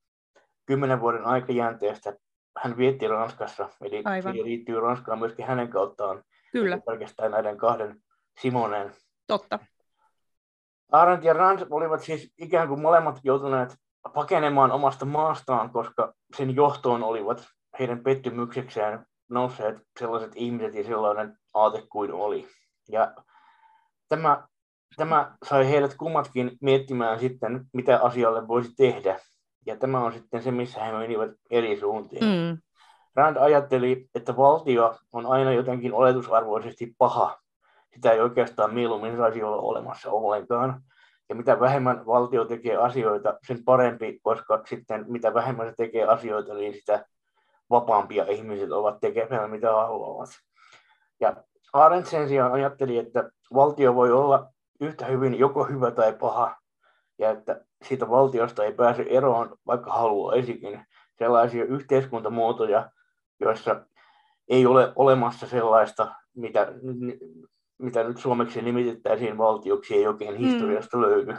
kymmenen 0.66 1.02
vuoden 1.02 1.26
aikajänteestä 1.26 2.14
hän 2.58 2.78
vietti 2.78 3.08
Ranskassa, 3.08 3.70
eli 3.82 4.02
Aivan. 4.06 4.32
kirja 4.32 4.46
liittyy 4.46 4.80
Ranskaan 4.80 5.20
myöskin 5.20 5.48
hänen 5.48 5.70
kauttaan, 5.70 6.24
Kyllä. 6.52 6.78
pelkästään 6.86 7.32
näiden 7.32 7.58
kahden 7.58 8.02
Simoneen. 8.42 8.92
Totta. 9.28 9.60
Arendt 10.94 11.24
ja 11.24 11.34
Rand 11.34 11.68
olivat 11.70 12.02
siis 12.02 12.34
ikään 12.38 12.68
kuin 12.68 12.82
molemmat 12.82 13.20
joutuneet 13.24 13.76
pakenemaan 14.14 14.72
omasta 14.72 15.06
maastaan, 15.06 15.70
koska 15.70 16.14
sen 16.38 16.56
johtoon 16.56 17.04
olivat 17.04 17.46
heidän 17.80 18.04
pettymyksekseen 18.04 19.06
nousseet 19.30 19.78
sellaiset 20.00 20.32
ihmiset 20.36 20.76
ja 20.76 20.84
sellainen 20.84 21.38
aate 21.54 21.84
kuin 21.92 22.14
oli. 22.14 22.48
Ja 22.90 23.14
tämä, 24.10 24.48
tämä 24.96 25.36
sai 25.44 25.70
heidät 25.70 25.96
kummatkin 25.98 26.58
miettimään 26.62 27.20
sitten, 27.20 27.66
mitä 27.74 28.00
asialle 28.04 28.48
voisi 28.48 28.76
tehdä. 28.78 29.20
Ja 29.66 29.78
tämä 29.78 30.00
on 30.00 30.14
sitten 30.14 30.44
se, 30.44 30.52
missä 30.52 30.84
he 30.84 30.92
menivät 30.92 31.32
eri 31.52 31.80
suuntiin. 31.80 32.24
Mm. 32.24 32.58
Rand 33.16 33.38
ajatteli, 33.38 34.10
että 34.16 34.38
valtio 34.38 34.96
on 35.14 35.26
aina 35.26 35.52
jotenkin 35.52 35.94
oletusarvoisesti 35.94 36.96
paha 36.98 37.43
sitä 37.96 38.12
ei 38.12 38.20
oikeastaan 38.20 38.74
mieluummin 38.74 39.18
saisi 39.18 39.44
olla 39.44 39.58
olemassa 39.58 40.12
ollenkaan. 40.12 40.82
Ja 41.30 41.36
mitä 41.36 41.60
vähemmän 41.60 42.06
valtio 42.06 42.46
tekee 42.46 42.78
asioita, 42.78 43.40
sen 43.48 43.64
parempi, 43.64 44.20
koska 44.24 44.62
sitten 44.70 45.06
mitä 45.08 45.34
vähemmän 45.34 45.68
se 45.68 45.74
tekee 45.78 46.06
asioita, 46.06 46.54
niin 46.54 46.74
sitä 46.74 47.06
vapaampia 47.70 48.26
ihmiset 48.28 48.72
ovat 48.72 49.00
tekemään 49.02 49.50
mitä 49.50 49.72
haluavat. 49.72 50.30
Ja 51.20 51.36
Arendt 51.74 52.08
sen 52.08 52.28
sijaan 52.28 52.52
ajatteli, 52.52 52.98
että 52.98 53.30
valtio 53.54 53.96
voi 53.96 54.12
olla 54.12 54.48
yhtä 54.80 55.06
hyvin 55.06 55.40
joko 55.40 55.64
hyvä 55.64 55.92
tai 55.92 56.14
paha, 56.14 56.56
ja 57.20 57.30
että 57.30 57.62
siitä 57.84 58.10
valtiosta 58.10 58.64
ei 58.64 58.74
pääse 58.74 59.06
eroon, 59.10 59.58
vaikka 59.68 59.94
haluaisikin, 59.94 60.86
sellaisia 61.18 61.64
yhteiskuntamuotoja, 61.64 62.90
joissa 63.40 63.86
ei 64.50 64.66
ole 64.66 64.94
olemassa 64.96 65.48
sellaista, 65.48 66.16
mitä 66.36 66.68
mitä 67.84 68.04
nyt 68.04 68.18
suomeksi 68.18 68.62
nimitettäisiin 68.62 69.38
valtioksi, 69.38 69.96
ei 69.96 70.08
oikein 70.08 70.34
mm. 70.34 70.38
historiasta 70.38 70.98
mm. 70.98 71.04
löydy. 71.04 71.36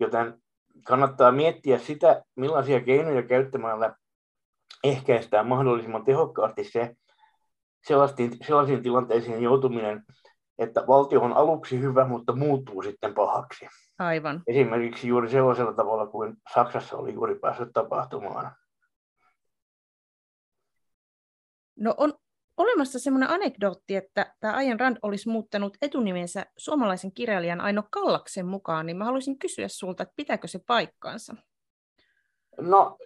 Joten 0.00 0.42
kannattaa 0.86 1.32
miettiä 1.32 1.78
sitä, 1.78 2.22
millaisia 2.36 2.80
keinoja 2.80 3.22
käyttämällä 3.22 3.94
ehkäistään 4.84 5.48
mahdollisimman 5.48 6.04
tehokkaasti 6.04 6.64
se 6.64 6.96
sellaisiin, 7.86 8.30
sellaisiin 8.46 8.82
tilanteisiin 8.82 9.42
joutuminen, 9.42 10.04
että 10.58 10.84
valtio 10.86 11.20
on 11.20 11.32
aluksi 11.32 11.80
hyvä, 11.80 12.04
mutta 12.04 12.36
muuttuu 12.36 12.82
sitten 12.82 13.14
pahaksi. 13.14 13.66
Aivan. 13.98 14.42
Esimerkiksi 14.46 15.08
juuri 15.08 15.30
sellaisella 15.30 15.72
tavalla 15.72 16.06
kuin 16.06 16.36
Saksassa 16.54 16.96
oli 16.96 17.14
juuri 17.14 17.38
päässyt 17.38 17.68
tapahtumaan. 17.72 18.52
No 21.76 21.94
on 21.96 22.14
olemassa 22.56 22.98
semmoinen 22.98 23.30
anekdootti, 23.30 23.96
että 23.96 24.34
tämä 24.40 24.56
Ajan 24.56 24.80
Rand 24.80 24.96
olisi 25.02 25.28
muuttanut 25.28 25.76
etunimensä 25.82 26.46
suomalaisen 26.56 27.12
kirjailijan 27.12 27.60
Aino 27.60 27.82
Kallaksen 27.90 28.46
mukaan, 28.46 28.86
niin 28.86 28.96
mä 28.96 29.04
haluaisin 29.04 29.38
kysyä 29.38 29.68
sulta, 29.68 30.02
että 30.02 30.12
pitääkö 30.16 30.48
se 30.48 30.60
paikkaansa? 30.66 31.34
No 32.60 32.96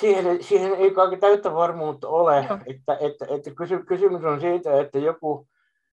siihen, 0.00 0.42
siihen 0.42 0.74
ei 0.74 0.90
kaikki 0.90 1.16
täyttä 1.16 1.54
varmuutta 1.54 2.08
ole, 2.08 2.38
että, 2.66 2.96
että, 3.00 3.26
että 3.28 3.50
kysy, 3.54 3.84
kysymys 3.84 4.24
on 4.24 4.40
siitä, 4.40 4.80
että 4.80 4.98
joku, 4.98 5.48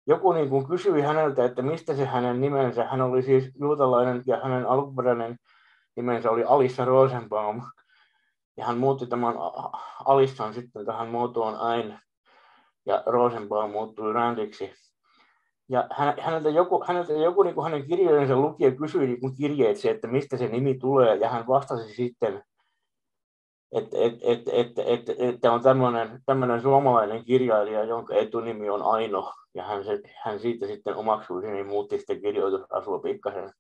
joku 0.08 0.32
niin 0.32 0.50
kuin 0.50 0.68
kysyi 0.68 1.02
häneltä, 1.02 1.46
että 1.46 1.62
mistä 1.62 1.96
se 1.96 2.06
hänen 2.06 2.42
nimensä, 2.42 2.84
hän 2.86 3.02
oli 3.02 3.24
siis 3.24 3.52
juutalainen 3.60 4.24
ja 4.28 4.40
hänen 4.44 4.66
alkuperäinen 4.66 5.38
nimensä 5.96 6.32
oli 6.32 6.44
Alissa 6.44 6.86
Rosenbaum, 6.86 7.62
ja 8.58 8.66
hän 8.66 8.78
muutti 8.78 9.08
tämän 9.08 9.34
Alissan 10.06 10.54
sitten 10.54 10.86
tähän 10.86 11.08
muotoon 11.08 11.56
Ain, 11.56 12.00
ja 12.86 13.04
Rosenbaum 13.06 13.72
muuttui 13.72 14.14
Randiksi. 14.14 14.72
Ja 15.70 15.88
häneltä 16.22 16.50
joku, 16.50 16.84
häneltä 16.88 17.14
joku 17.14 17.44
niin 17.44 17.56
kuin 17.56 17.64
hänen 17.64 17.88
kirjojensa 17.88 18.36
lukija 18.36 18.72
kysyi 18.72 19.08
niin 19.08 19.36
kirjeitse, 19.38 19.90
että 19.90 20.08
mistä 20.08 20.38
se 20.38 20.48
nimi 20.48 20.78
tulee, 20.78 21.16
ja 21.16 21.30
hän 21.30 21.48
vastasi 21.48 21.94
sitten, 21.94 22.44
että 23.72 23.98
et, 24.00 24.14
et, 24.22 24.48
et, 24.48 24.72
et, 24.78 25.10
et, 25.10 25.20
et 25.20 25.46
on 25.46 25.62
tämmöinen, 25.62 26.22
tämmöinen 26.26 26.62
suomalainen 26.62 27.26
kirjailija, 27.26 27.84
jonka 27.84 28.16
etunimi 28.16 28.70
on 28.70 28.82
Aino, 28.82 29.34
ja 29.54 29.64
hän, 29.64 29.84
se, 29.86 30.02
hän 30.24 30.40
siitä 30.40 30.68
sitten 30.68 30.96
omaksui 30.96 31.42
sen, 31.42 31.54
niin 31.54 31.68
muutti 31.68 31.98
sitten 31.98 32.22
kirjoitusasua 32.22 33.00
pikkasen. 33.00 33.52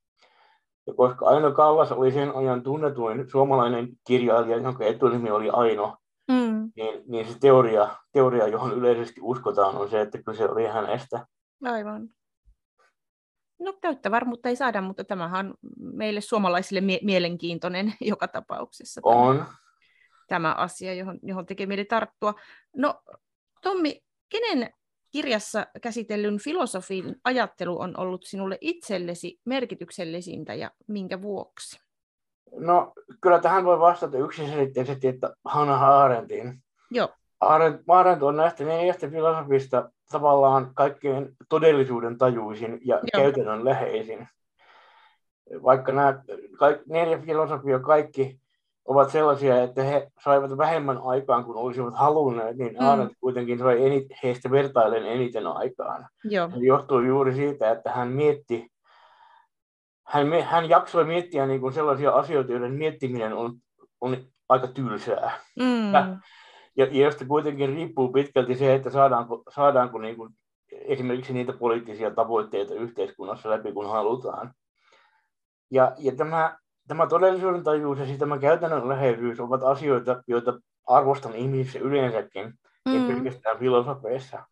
Ja 0.87 0.93
koska 0.93 1.25
Aino 1.25 1.51
Kallas 1.51 1.91
oli 1.91 2.11
sen 2.11 2.35
ajan 2.35 2.63
tunnetuin 2.63 3.29
suomalainen 3.29 3.89
kirjailija, 4.07 4.57
jonka 4.57 4.85
etunimi 4.85 5.31
oli 5.31 5.49
Aino, 5.49 5.97
mm. 6.27 6.71
niin, 6.75 7.03
niin 7.07 7.27
se 7.27 7.39
teoria, 7.39 7.95
teoria, 8.11 8.47
johon 8.47 8.73
yleisesti 8.73 9.21
uskotaan, 9.23 9.75
on 9.75 9.89
se, 9.89 10.01
että 10.01 10.23
kyse 10.23 10.49
oli 10.49 10.65
hänestä. 10.65 11.27
Aivan. 11.63 12.09
No 13.59 13.73
täyttä 13.81 14.11
varmuutta 14.11 14.49
ei 14.49 14.55
saada, 14.55 14.81
mutta 14.81 15.03
tämähän 15.03 15.45
on 15.45 15.53
meille 15.77 16.21
suomalaisille 16.21 16.81
mie- 16.81 16.99
mielenkiintoinen 17.03 17.93
joka 18.11 18.27
tapauksessa. 18.27 19.01
Tämä, 19.01 19.15
on. 19.15 19.45
Tämä 20.27 20.53
asia, 20.53 20.93
johon, 20.93 21.19
johon 21.23 21.45
tekee 21.45 21.65
mieli 21.65 21.85
tarttua. 21.85 22.33
No 22.75 23.01
Tommi, 23.61 24.01
kenen 24.29 24.73
kirjassa 25.11 25.67
käsitellyn 25.81 26.39
filosofin 26.39 27.15
ajattelu 27.23 27.79
on 27.79 27.99
ollut 27.99 28.23
sinulle 28.23 28.57
itsellesi 28.61 29.39
merkityksellisintä 29.45 30.53
ja 30.53 30.71
minkä 30.87 31.21
vuoksi? 31.21 31.84
No 32.51 32.93
kyllä 33.21 33.39
tähän 33.39 33.65
voi 33.65 33.79
vastata 33.79 34.17
yksiselitteisesti, 34.17 35.07
että 35.07 35.33
Hannah 35.45 35.83
Arendtin. 35.83 36.53
Joo. 36.91 37.09
Arendt, 37.39 37.83
Arendt 37.87 38.23
on 38.23 38.35
näistä 38.35 38.63
neljästä 38.63 39.09
filosofista 39.09 39.89
tavallaan 40.11 40.71
kaikkein 40.73 41.29
todellisuuden 41.49 42.17
tajuisin 42.17 42.79
ja 42.85 42.95
Joo. 42.95 43.23
käytännön 43.23 43.65
läheisin. 43.65 44.27
Vaikka 45.63 45.91
nämä 45.91 46.23
kaikki, 46.59 46.83
neljä 46.89 47.17
filosofia 47.17 47.79
kaikki 47.79 48.39
ovat 48.85 49.09
sellaisia, 49.09 49.63
että 49.63 49.83
he 49.83 50.11
saivat 50.23 50.57
vähemmän 50.57 50.97
aikaan 50.97 51.45
kuin 51.45 51.57
olisivat 51.57 51.93
halunneet, 51.95 52.57
niin 52.57 52.73
mm. 52.79 52.87
Arendt 52.87 53.13
kuitenkin 53.19 53.59
sai 53.59 53.85
enit, 53.85 54.05
heistä 54.23 54.51
vertailen 54.51 55.05
eniten 55.05 55.47
aikaan. 55.47 56.07
Joo. 56.23 56.49
Se 56.49 56.57
johtuu 56.57 56.99
juuri 56.99 57.33
siitä, 57.33 57.71
että 57.71 57.91
hän 57.91 58.07
mietti, 58.07 58.71
hän, 60.05 60.27
hän 60.43 60.69
jaksoi 60.69 61.05
miettiä 61.05 61.45
niin 61.45 61.61
kuin 61.61 61.73
sellaisia 61.73 62.11
asioita, 62.11 62.51
joiden 62.51 62.73
miettiminen 62.73 63.33
on, 63.33 63.53
on 64.01 64.17
aika 64.49 64.67
tylsää. 64.67 65.39
Mm. 65.59 65.93
Ja, 66.77 66.85
ja 66.91 67.03
josta 67.05 67.25
kuitenkin 67.25 67.69
riippuu 67.69 68.11
pitkälti 68.11 68.55
se, 68.55 68.75
että 68.75 68.89
saadaanko, 68.89 69.43
saadaanko 69.49 69.99
niin 69.99 70.15
kuin 70.15 70.29
esimerkiksi 70.71 71.33
niitä 71.33 71.53
poliittisia 71.53 72.11
tavoitteita 72.11 72.73
yhteiskunnassa 72.73 73.49
läpi, 73.49 73.71
kun 73.71 73.89
halutaan. 73.89 74.53
Ja, 75.71 75.91
ja 75.97 76.15
tämä 76.15 76.57
tämä 76.87 77.07
todellisuuden 77.07 77.63
tajuus 77.63 77.99
ja 77.99 78.05
siis 78.05 78.19
tämä 78.19 78.37
käytännön 78.37 78.89
läheisyys 78.89 79.39
ovat 79.39 79.63
asioita, 79.63 80.23
joita 80.27 80.59
arvostan 80.87 81.35
ihmisissä 81.35 81.79
yleensäkin, 81.79 82.53
mm. 82.85 82.93
ei 82.93 83.13
pelkästään 83.15 83.59
filosofeissa. 83.59 84.45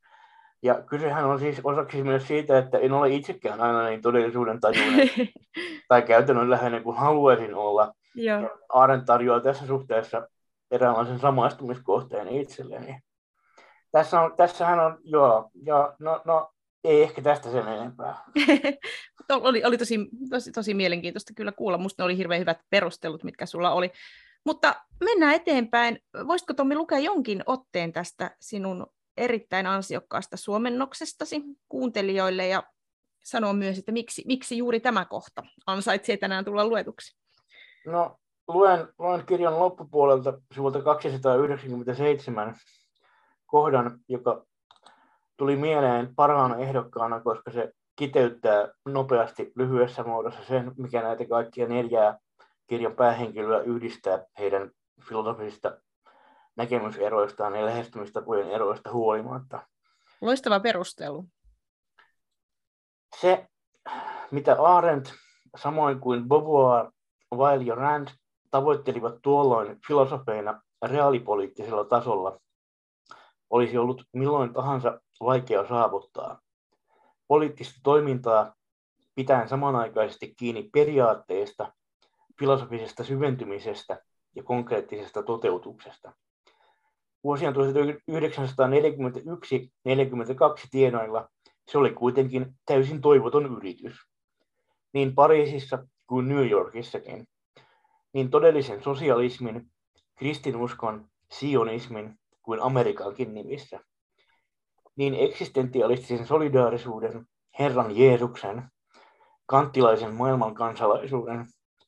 Ja 0.64 0.82
kysehän 0.82 1.26
on 1.26 1.40
siis 1.40 1.62
osaksi 1.64 2.04
myös 2.04 2.28
siitä, 2.28 2.58
että 2.58 2.78
en 2.78 2.94
ole 2.94 3.10
itsekään 3.10 3.62
aina 3.62 3.88
niin 3.88 4.02
todellisuuden 4.02 4.60
tajuinen 4.60 5.10
tai 5.90 6.02
käytännön 6.02 6.50
läheinen 6.50 6.84
kuin 6.84 6.98
haluaisin 6.98 7.56
olla. 7.56 7.94
Joo. 8.16 8.42
Ja 8.42 8.50
Aaren 8.70 9.06
tarjoaa 9.06 9.40
tässä 9.40 9.68
suhteessa 9.68 10.28
eräänlaisen 10.72 11.20
samaistumiskohteen 11.20 12.28
itselleni. 12.28 13.00
Tässä 13.92 14.22
on, 14.22 14.36
tässähän 14.38 14.80
on, 14.80 14.98
joo, 15.04 15.50
joo 15.54 15.94
no, 16.00 16.22
no 16.26 16.52
ei 16.84 17.04
ehkä 17.04 17.22
tästä 17.22 17.52
sen 17.52 17.68
enempää. 17.68 18.16
oli, 19.30 19.64
oli 19.64 19.78
tosi, 19.78 20.10
tosi, 20.30 20.52
tosi 20.52 20.74
mielenkiintoista 20.74 21.34
kyllä 21.34 21.52
kuulla. 21.52 21.78
Musta 21.78 22.04
ne 22.04 22.06
oli 22.06 22.18
hirveän 22.18 22.42
hyvät 22.42 22.60
perustelut, 22.70 23.24
mitkä 23.24 23.46
sulla 23.46 23.72
oli. 23.72 23.92
Mutta 24.46 24.76
mennään 25.04 25.36
eteenpäin. 25.36 26.00
Voisitko 26.28 26.54
Tommi 26.54 26.76
lukea 26.76 27.00
jonkin 27.00 27.44
otteen 27.46 27.94
tästä 27.94 28.36
sinun 28.40 28.88
erittäin 29.18 29.68
ansiokkaasta 29.68 30.38
suomennoksestasi 30.38 31.44
kuuntelijoille 31.70 32.48
ja 32.48 32.64
sanoa 33.24 33.54
myös, 33.54 33.80
että 33.80 33.92
miksi, 33.92 34.24
miksi 34.28 34.58
juuri 34.58 34.80
tämä 34.80 35.06
kohta 35.06 35.44
ansaitsee 35.66 36.18
tänään 36.18 36.46
tulla 36.46 36.68
luetuksi? 36.68 37.18
No, 37.86 38.18
luen, 38.48 38.88
luen 39.00 39.26
kirjan 39.26 39.60
loppupuolelta 39.60 40.34
sivulta 40.56 40.82
297 40.82 42.56
kohdan, 43.46 44.00
joka 44.10 44.46
tuli 45.38 45.56
mieleen 45.56 46.16
parhaana 46.16 46.58
ehdokkaana, 46.58 47.20
koska 47.20 47.52
se 47.52 47.72
kiteyttää 47.96 48.68
nopeasti 48.86 49.52
lyhyessä 49.56 50.04
muodossa 50.04 50.44
sen, 50.44 50.72
mikä 50.78 51.02
näitä 51.02 51.26
kaikkia 51.30 51.68
neljää 51.68 52.20
kirjan 52.68 52.96
päähenkilöä 52.96 53.60
yhdistää 53.60 54.26
heidän 54.40 54.72
filosofisista 55.08 55.78
näkemyseroistaan 56.56 57.56
ja 57.56 57.66
lähestymistapojen 57.66 58.52
eroista 58.52 58.92
huolimatta. 58.92 59.68
Loistava 60.22 60.60
perustelu. 60.60 61.26
Se, 63.22 63.48
mitä 64.32 64.64
Arendt, 64.64 65.14
samoin 65.58 66.00
kuin 66.00 66.30
Beauvoir, 66.30 66.92
Weil 67.36 67.62
ja 67.62 67.76
Rand 67.76 68.08
tavoittelivat 68.52 69.16
tuolloin 69.22 69.80
filosofeina 69.88 70.62
reaalipoliittisella 70.86 71.86
tasolla, 71.86 72.40
olisi 73.50 73.78
ollut 73.78 74.04
milloin 74.14 74.54
tahansa 74.54 75.02
vaikea 75.20 75.68
saavuttaa. 75.68 76.40
Poliittista 77.28 77.80
toimintaa 77.84 78.56
pitäen 79.16 79.50
samanaikaisesti 79.50 80.34
kiinni 80.38 80.70
periaatteesta, 80.74 81.74
filosofisesta 82.40 83.04
syventymisestä 83.04 84.04
ja 84.36 84.44
konkreettisesta 84.44 85.24
toteutuksesta. 85.24 86.14
Vuosien 87.24 87.54
1941-1942 87.54 87.58
tienoilla 90.72 91.30
se 91.72 91.78
oli 91.78 91.90
kuitenkin 91.90 92.56
täysin 92.66 93.02
toivoton 93.02 93.58
yritys. 93.58 93.96
Niin 94.94 95.16
Pariisissa 95.16 95.88
kuin 96.08 96.30
New 96.30 96.50
Yorkissakin. 96.50 97.28
Niin 98.14 98.30
todellisen 98.30 98.84
sosialismin, 98.84 99.72
kristinuskon, 100.16 101.06
sionismin 101.32 102.20
kuin 102.42 102.62
Amerikankin 102.62 103.34
nimissä 103.34 103.80
niin 104.96 105.14
eksistentialistisen 105.14 106.28
solidaarisuuden, 106.28 107.26
Herran 107.60 107.98
Jeesuksen, 107.98 108.64
kanttilaisen 109.46 110.14
maailmankansalaisuuden 110.14 111.46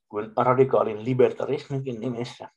kuin 0.09 0.31
radikaalin 0.37 1.05
libertarisminkin 1.05 1.99
nimessä. 1.99 2.49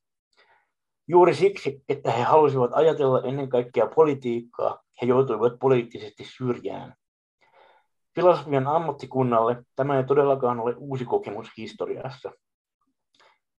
Juuri 1.08 1.34
siksi, 1.34 1.82
että 1.88 2.10
he 2.10 2.22
halusivat 2.22 2.70
ajatella 2.74 3.22
ennen 3.22 3.48
kaikkea 3.48 3.86
politiikkaa, 3.86 4.82
he 5.02 5.06
joutuivat 5.06 5.58
poliittisesti 5.58 6.24
syrjään. 6.24 6.94
Filosofian 8.14 8.66
ammattikunnalle 8.66 9.62
tämä 9.76 9.96
ei 9.96 10.04
todellakaan 10.04 10.60
ole 10.60 10.74
uusi 10.78 11.04
kokemus 11.04 11.48
historiassa, 11.56 12.32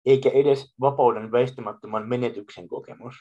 eikä 0.07 0.31
edes 0.31 0.75
vapauden 0.81 1.33
väistämättömän 1.33 2.09
menetyksen 2.09 2.69
kokemus. 2.69 3.15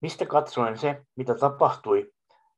Mistä 0.00 0.26
katsoen 0.26 0.78
se, 0.78 1.02
mitä 1.16 1.34
tapahtui 1.34 2.12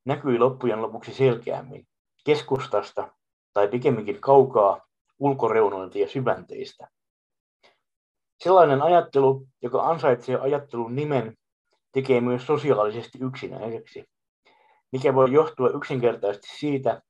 näkyi 0.05 0.39
loppujen 0.39 0.81
lopuksi 0.81 1.13
selkeämmin 1.13 1.87
keskustasta 2.25 3.11
tai 3.53 3.67
pikemminkin 3.67 4.21
kaukaa 4.21 4.81
ulkoreunoilta 5.19 5.97
ja 5.97 6.07
syvänteistä. 6.07 6.87
Sellainen 8.43 8.81
ajattelu, 8.81 9.47
joka 9.61 9.81
ansaitsee 9.81 10.35
ajattelun 10.35 10.95
nimen, 10.95 11.37
tekee 11.91 12.21
myös 12.21 12.45
sosiaalisesti 12.45 13.17
yksinäiseksi, 13.21 14.05
mikä 14.91 15.15
voi 15.15 15.31
johtua 15.31 15.69
yksinkertaisesti 15.69 16.47
siitä, 16.57 17.01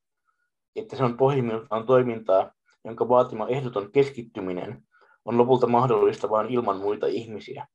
että 0.75 0.95
se 0.95 1.03
on 1.03 1.17
pohjimmiltaan 1.17 1.85
toimintaa, 1.85 2.51
jonka 2.83 3.09
vaatima 3.09 3.47
ehdoton 3.47 3.91
keskittyminen 3.91 4.83
on 5.25 5.37
lopulta 5.37 5.67
mahdollista 5.67 6.29
vain 6.29 6.47
ilman 6.47 6.77
muita 6.77 7.07
ihmisiä. 7.07 7.67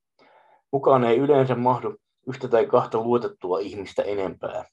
Mukaan 0.72 1.04
ei 1.04 1.18
yleensä 1.18 1.54
mahdu 1.54 1.96
yhtä 2.28 2.48
tai 2.48 2.66
kahta 2.66 2.98
luotettua 2.98 3.58
ihmistä 3.58 4.02
enempää. 4.02 4.64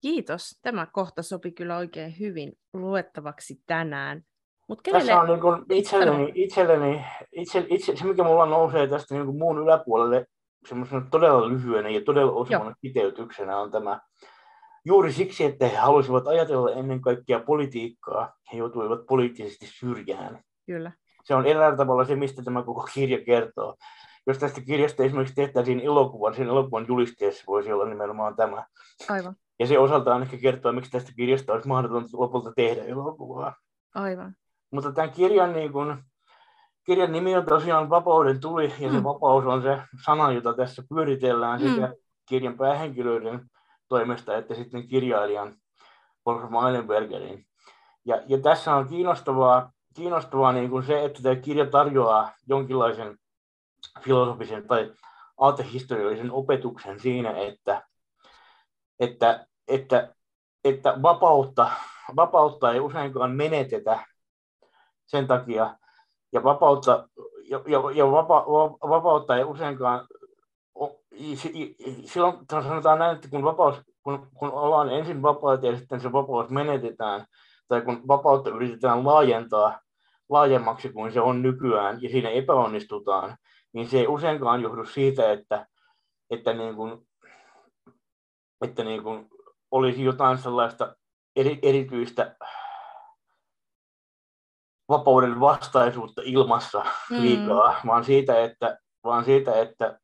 Kiitos. 0.00 0.58
Tämä 0.62 0.86
kohta 0.86 1.22
sopi 1.22 1.52
kyllä 1.52 1.76
oikein 1.76 2.18
hyvin 2.18 2.52
luettavaksi 2.72 3.62
tänään. 3.66 4.22
Mut 4.68 4.82
kenelle... 4.82 5.06
Tässä 5.06 5.20
on 5.20 5.28
niin 5.28 5.40
kuin 5.40 5.62
itselleni, 5.70 6.32
itselleni 6.34 7.04
itse, 7.32 7.66
itse, 7.68 7.96
se, 7.96 8.04
mikä 8.04 8.24
mulla 8.24 8.46
nousee 8.46 8.86
tästä 8.86 9.14
niin 9.14 9.26
kuin 9.26 9.38
muun 9.38 9.58
yläpuolelle 9.58 10.26
semmoisena 10.68 11.06
todella 11.10 11.48
lyhyenä 11.48 11.88
ja 11.88 12.00
todella 12.04 12.32
osuvana 12.32 12.74
kiteytyksenä 12.80 13.58
on 13.58 13.70
tämä 13.70 14.00
Juuri 14.84 15.12
siksi, 15.12 15.44
että 15.44 15.68
he 15.68 15.76
halusivat 15.76 16.26
ajatella 16.26 16.72
ennen 16.72 17.00
kaikkea 17.00 17.40
politiikkaa, 17.40 18.32
he 18.52 18.58
joutuivat 18.58 19.06
poliittisesti 19.06 19.66
syrjään. 19.66 20.40
Kyllä. 20.66 20.92
Se 21.24 21.34
on 21.34 21.46
eräällä 21.46 21.76
tavalla 21.76 22.04
se, 22.04 22.16
mistä 22.16 22.42
tämä 22.42 22.62
koko 22.62 22.88
kirja 22.94 23.24
kertoo. 23.24 23.76
Jos 24.26 24.38
tästä 24.38 24.60
kirjasta 24.60 25.02
esimerkiksi 25.02 25.34
tehtäisiin 25.34 25.80
elokuvan, 25.80 26.34
sen 26.34 26.48
elokuvan 26.48 26.84
julisteessa 26.88 27.44
voisi 27.46 27.72
olla 27.72 27.84
nimenomaan 27.84 28.36
tämä. 28.36 28.66
Aivan. 29.08 29.36
Ja 29.58 29.66
se 29.66 29.78
osaltaan 29.78 30.22
ehkä 30.22 30.36
kertoo, 30.36 30.72
miksi 30.72 30.90
tästä 30.90 31.12
kirjasta 31.16 31.52
olisi 31.52 31.68
mahdotonta 31.68 32.08
lopulta 32.12 32.52
tehdä 32.56 32.84
elokuvaa. 32.84 33.54
Aivan. 33.94 34.34
Mutta 34.70 34.92
tämän 34.92 35.10
kirjan, 35.10 35.52
niin 35.52 35.72
kuin, 35.72 35.96
kirjan 36.84 37.12
nimi 37.12 37.36
on 37.36 37.44
tosiaan 37.44 37.90
Vapauden 37.90 38.40
tuli, 38.40 38.74
ja 38.78 38.90
se 38.90 38.98
mm. 38.98 39.04
vapaus 39.04 39.44
on 39.44 39.62
se 39.62 39.82
sana, 40.04 40.32
jota 40.32 40.54
tässä 40.54 40.82
pyöritellään 40.88 41.60
sekä 41.60 41.86
mm. 41.86 41.94
kirjan 42.28 42.56
päähenkilöiden 42.56 43.50
toimesta, 43.88 44.36
että 44.36 44.54
sitten 44.54 44.88
kirjailijan 44.88 45.54
Wolfram 46.26 46.66
Eilenbergerin. 46.66 47.46
Ja, 48.04 48.22
ja 48.26 48.38
tässä 48.38 48.74
on 48.74 48.88
kiinnostavaa, 48.88 49.72
kiinnostavaa 49.94 50.52
niin 50.52 50.70
kuin 50.70 50.86
se, 50.86 51.04
että 51.04 51.22
tämä 51.22 51.36
kirja 51.36 51.66
tarjoaa 51.66 52.32
jonkinlaisen 52.48 53.18
filosofisen 54.00 54.66
tai 54.66 54.92
aatehistoriallisen 55.38 56.32
opetuksen 56.32 57.00
siinä, 57.00 57.30
että, 57.30 57.82
että, 59.00 59.46
että, 59.68 60.14
että 60.64 60.98
vapautta, 61.02 61.70
vapautta 62.16 62.72
ei 62.72 62.80
useinkaan 62.80 63.30
menetetä 63.30 64.06
sen 65.08 65.26
takia, 65.26 65.76
ja 66.32 66.44
vapautta, 66.44 67.08
ja, 67.48 67.60
ja, 67.66 67.78
ja 67.94 68.10
vapa, 68.12 68.46
vapautta 68.88 69.36
ei 69.36 69.44
useinkaan 69.44 70.06
silloin 72.04 72.36
sanotaan 72.50 72.98
näin, 72.98 73.16
että 73.16 73.28
kun, 73.28 73.44
vapaus, 73.44 73.80
kun, 74.02 74.28
kun 74.34 74.52
ollaan 74.52 74.90
ensin 74.92 75.22
vapaita 75.22 75.66
ja 75.66 75.76
sitten 75.76 76.00
se 76.00 76.12
vapaus 76.12 76.50
menetetään, 76.50 77.26
tai 77.68 77.80
kun 77.80 78.08
vapautta 78.08 78.50
yritetään 78.50 79.04
laajentaa 79.04 79.80
laajemmaksi 80.28 80.92
kuin 80.92 81.12
se 81.12 81.20
on 81.20 81.42
nykyään, 81.42 82.02
ja 82.02 82.08
siinä 82.08 82.30
epäonnistutaan, 82.30 83.36
niin 83.72 83.88
se 83.88 83.98
ei 83.98 84.06
useinkaan 84.06 84.62
johdu 84.62 84.84
siitä, 84.84 85.32
että, 85.32 85.66
että, 86.30 86.52
niin 86.52 86.74
kuin, 86.74 87.08
että 88.64 88.84
niin 88.84 89.02
kuin 89.02 89.28
olisi 89.70 90.04
jotain 90.04 90.38
sellaista 90.38 90.96
eri, 91.36 91.58
erityistä 91.62 92.36
vapauden 94.88 95.40
vastaisuutta 95.40 96.22
ilmassa 96.24 96.84
mm. 97.10 97.20
liikaa, 97.20 97.70
mm. 97.70 97.88
vaan 97.88 98.04
siitä, 98.04 98.44
että, 98.44 98.78
vaan 99.04 99.24
siitä, 99.24 99.60
että 99.60 99.98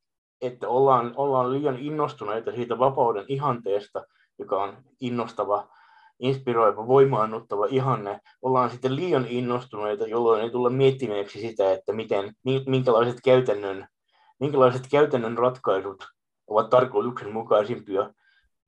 että 0.46 0.68
ollaan, 0.68 1.12
ollaan 1.16 1.52
liian 1.52 1.78
innostuneita 1.78 2.52
siitä 2.52 2.78
vapauden 2.78 3.24
ihanteesta, 3.28 4.04
joka 4.38 4.62
on 4.62 4.76
innostava, 5.00 5.68
inspiroiva, 6.18 6.86
voimaannuttava 6.86 7.66
ihanne. 7.66 8.20
Ollaan 8.42 8.70
sitten 8.70 8.96
liian 8.96 9.26
innostuneita, 9.28 10.06
jolloin 10.06 10.42
ei 10.42 10.50
tulla 10.50 10.70
miettineeksi 10.70 11.40
sitä, 11.40 11.72
että 11.72 11.92
miten, 11.92 12.34
minkälaiset 12.66 13.20
käytännön, 13.24 13.86
minkälaiset 14.40 14.82
käytännön 14.90 15.38
ratkaisut 15.38 16.06
ovat 16.46 16.70
tarkoituksenmukaisimpia 16.70 18.10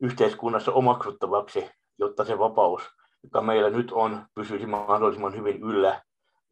yhteiskunnassa 0.00 0.72
omaksuttavaksi, 0.72 1.70
jotta 1.98 2.24
se 2.24 2.38
vapaus, 2.38 2.82
joka 3.26 3.42
meillä 3.42 3.70
nyt 3.70 3.92
on, 3.92 4.26
pysyisi 4.34 4.66
mahdollisimman 4.66 5.36
hyvin 5.36 5.62
yllä 5.62 6.02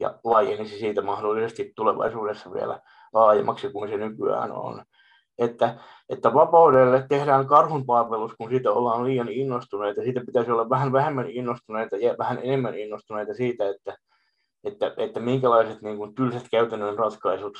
ja 0.00 0.18
laajenisi 0.24 0.78
siitä 0.78 1.02
mahdollisesti 1.02 1.72
tulevaisuudessa 1.76 2.52
vielä 2.52 2.80
laajemmaksi 3.12 3.70
kuin 3.72 3.88
se 3.90 3.96
nykyään 3.96 4.52
on 4.52 4.84
että, 5.38 5.74
että 6.08 6.34
vapaudelle 6.34 7.06
tehdään 7.08 7.46
karhunpalvelus, 7.46 8.32
kun 8.38 8.50
siitä 8.50 8.72
ollaan 8.72 9.04
liian 9.04 9.28
innostuneita. 9.28 10.02
Siitä 10.02 10.22
pitäisi 10.26 10.50
olla 10.50 10.70
vähän 10.70 10.92
vähemmän 10.92 11.30
innostuneita 11.30 11.96
ja 11.96 12.14
vähän 12.18 12.38
enemmän 12.42 12.78
innostuneita 12.78 13.34
siitä, 13.34 13.68
että, 13.68 13.96
että, 14.64 14.94
että 14.96 15.20
minkälaiset 15.20 15.82
niin 15.82 15.96
kuin, 15.96 16.14
tylsät 16.14 16.46
käytännön 16.50 16.98
ratkaisut 16.98 17.58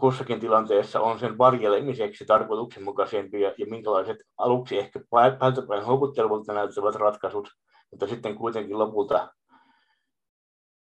kussakin 0.00 0.40
tilanteessa 0.40 1.00
on 1.00 1.18
sen 1.18 1.38
varjelemiseksi 1.38 2.24
tarkoituksenmukaisempia 2.24 3.52
ja 3.58 3.66
minkälaiset 3.70 4.16
aluksi 4.38 4.78
ehkä 4.78 5.00
päältäpäin 5.38 5.84
houkuttelevalta 5.84 6.52
näyttävät 6.52 6.94
ratkaisut, 6.94 7.48
mutta 7.90 8.06
sitten 8.06 8.34
kuitenkin 8.34 8.78
lopulta 8.78 9.28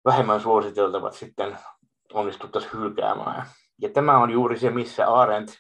vähemmän 0.05 0.41
suositeltavat 0.41 1.13
sitten 1.13 1.57
onnistuttaisiin 2.13 2.73
hylkäämään. 2.73 3.45
Ja 3.81 3.89
tämä 3.89 4.17
on 4.17 4.31
juuri 4.31 4.59
se, 4.59 4.69
missä 4.69 5.07
Arendt, 5.07 5.51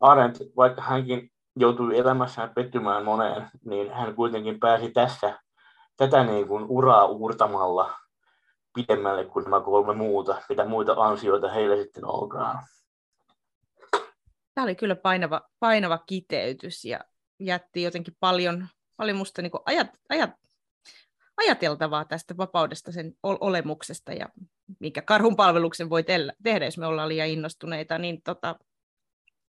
Arendt 0.00 0.38
vaikka 0.56 0.82
hänkin 0.82 1.30
joutui 1.56 1.98
elämässään 1.98 2.54
pettymään 2.54 3.04
moneen, 3.04 3.50
niin 3.64 3.92
hän 3.92 4.14
kuitenkin 4.14 4.60
pääsi 4.60 4.90
tässä 4.90 5.38
tätä 5.96 6.24
niin 6.24 6.48
kuin 6.48 6.64
uraa 6.68 7.06
uurtamalla 7.06 8.01
pidemmälle 8.74 9.24
kuin 9.24 9.44
nämä 9.44 9.60
kolme 9.60 9.94
muuta, 9.94 10.42
mitä 10.48 10.64
muita 10.64 10.92
ansioita 10.92 11.50
heille 11.50 11.76
sitten 11.76 12.04
olkaan. 12.04 12.66
Tämä 14.54 14.64
oli 14.64 14.74
kyllä 14.74 14.96
painava, 14.96 15.40
painava 15.60 15.98
kiteytys 15.98 16.84
ja 16.84 17.00
jätti 17.40 17.82
jotenkin 17.82 18.16
paljon, 18.20 18.68
paljon 18.96 19.16
musta 19.16 19.42
niin 19.42 19.52
ajat, 19.66 19.88
ajat, 20.08 20.30
ajateltavaa 21.36 22.04
tästä 22.04 22.36
vapaudesta, 22.36 22.92
sen 22.92 23.14
olemuksesta 23.22 24.12
ja 24.12 24.28
mikä 24.80 25.02
karhun 25.02 25.36
palveluksen 25.36 25.90
voi 25.90 26.02
tehdä, 26.42 26.64
jos 26.64 26.78
me 26.78 26.86
ollaan 26.86 27.08
liian 27.08 27.28
innostuneita, 27.28 27.98
niin 27.98 28.22
tota, 28.22 28.56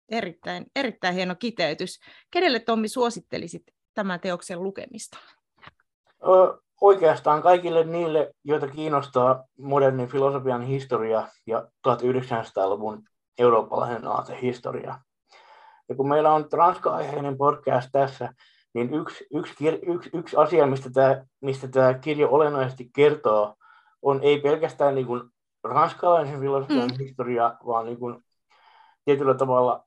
erittäin, 0.09 0.65
erittäin 0.75 1.15
hieno 1.15 1.35
kiteytys. 1.35 1.99
Kenelle 2.31 2.59
Tommi 2.59 2.87
suosittelisit 2.87 3.63
tämän 3.93 4.19
teoksen 4.19 4.63
lukemista? 4.63 5.17
Oikeastaan 6.83 7.41
kaikille 7.41 7.83
niille, 7.83 8.33
joita 8.43 8.67
kiinnostaa 8.67 9.43
modernin 9.59 10.07
filosofian 10.07 10.61
historia 10.61 11.27
ja 11.47 11.67
1900-luvun 11.87 13.03
eurooppalainen 13.39 14.07
aatehistoria. 14.07 14.99
Ja 15.89 15.95
kun 15.95 16.09
meillä 16.09 16.33
on 16.33 16.47
ranska-aiheinen 16.53 17.37
podcast 17.37 17.89
tässä, 17.91 18.33
niin 18.73 18.93
yksi, 18.93 19.27
yksi, 19.33 19.55
yksi, 19.87 20.09
yksi 20.13 20.37
asia, 20.37 20.67
mistä 20.67 20.89
tämä, 20.89 21.25
mistä 21.41 21.67
tämä 21.67 21.93
kirja 21.93 22.27
olennaisesti 22.27 22.89
kertoo, 22.95 23.55
on 24.01 24.19
ei 24.23 24.41
pelkästään 24.41 24.95
niin 24.95 25.07
kuin 25.07 25.21
ranskalaisen 25.63 26.39
filosofian 26.39 26.89
mm. 26.89 26.97
historia, 26.99 27.53
vaan 27.65 27.85
niin 27.85 27.99
kuin 27.99 28.23
tietyllä 29.05 29.33
tavalla 29.33 29.83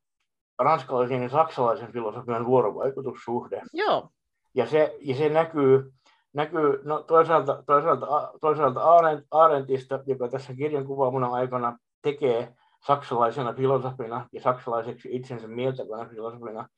ranskalaisen 0.58 1.22
ja 1.22 1.28
saksalaisen 1.28 1.92
filosofian 1.92 2.46
vuorovaikutussuhde. 2.46 3.62
Joo. 3.72 4.08
Ja 4.54 4.66
se, 4.66 4.96
ja 5.00 5.16
se 5.16 5.28
näkyy, 5.28 5.92
näkyy 6.36 6.80
no 6.84 7.02
toisaalta, 7.02 7.62
toisaalta, 7.66 8.32
toisaalta 8.40 8.80
Arendtista, 9.30 10.00
joka 10.06 10.28
tässä 10.28 10.54
kirjan 10.54 10.86
kuvaamuna 10.86 11.26
aikana 11.26 11.78
tekee 12.02 12.54
saksalaisena 12.86 13.52
filosofina 13.52 14.28
ja 14.32 14.40
saksalaiseksi 14.40 15.08
itsensä 15.12 15.48
mieltävänä 15.48 16.08
filosofina 16.08 16.68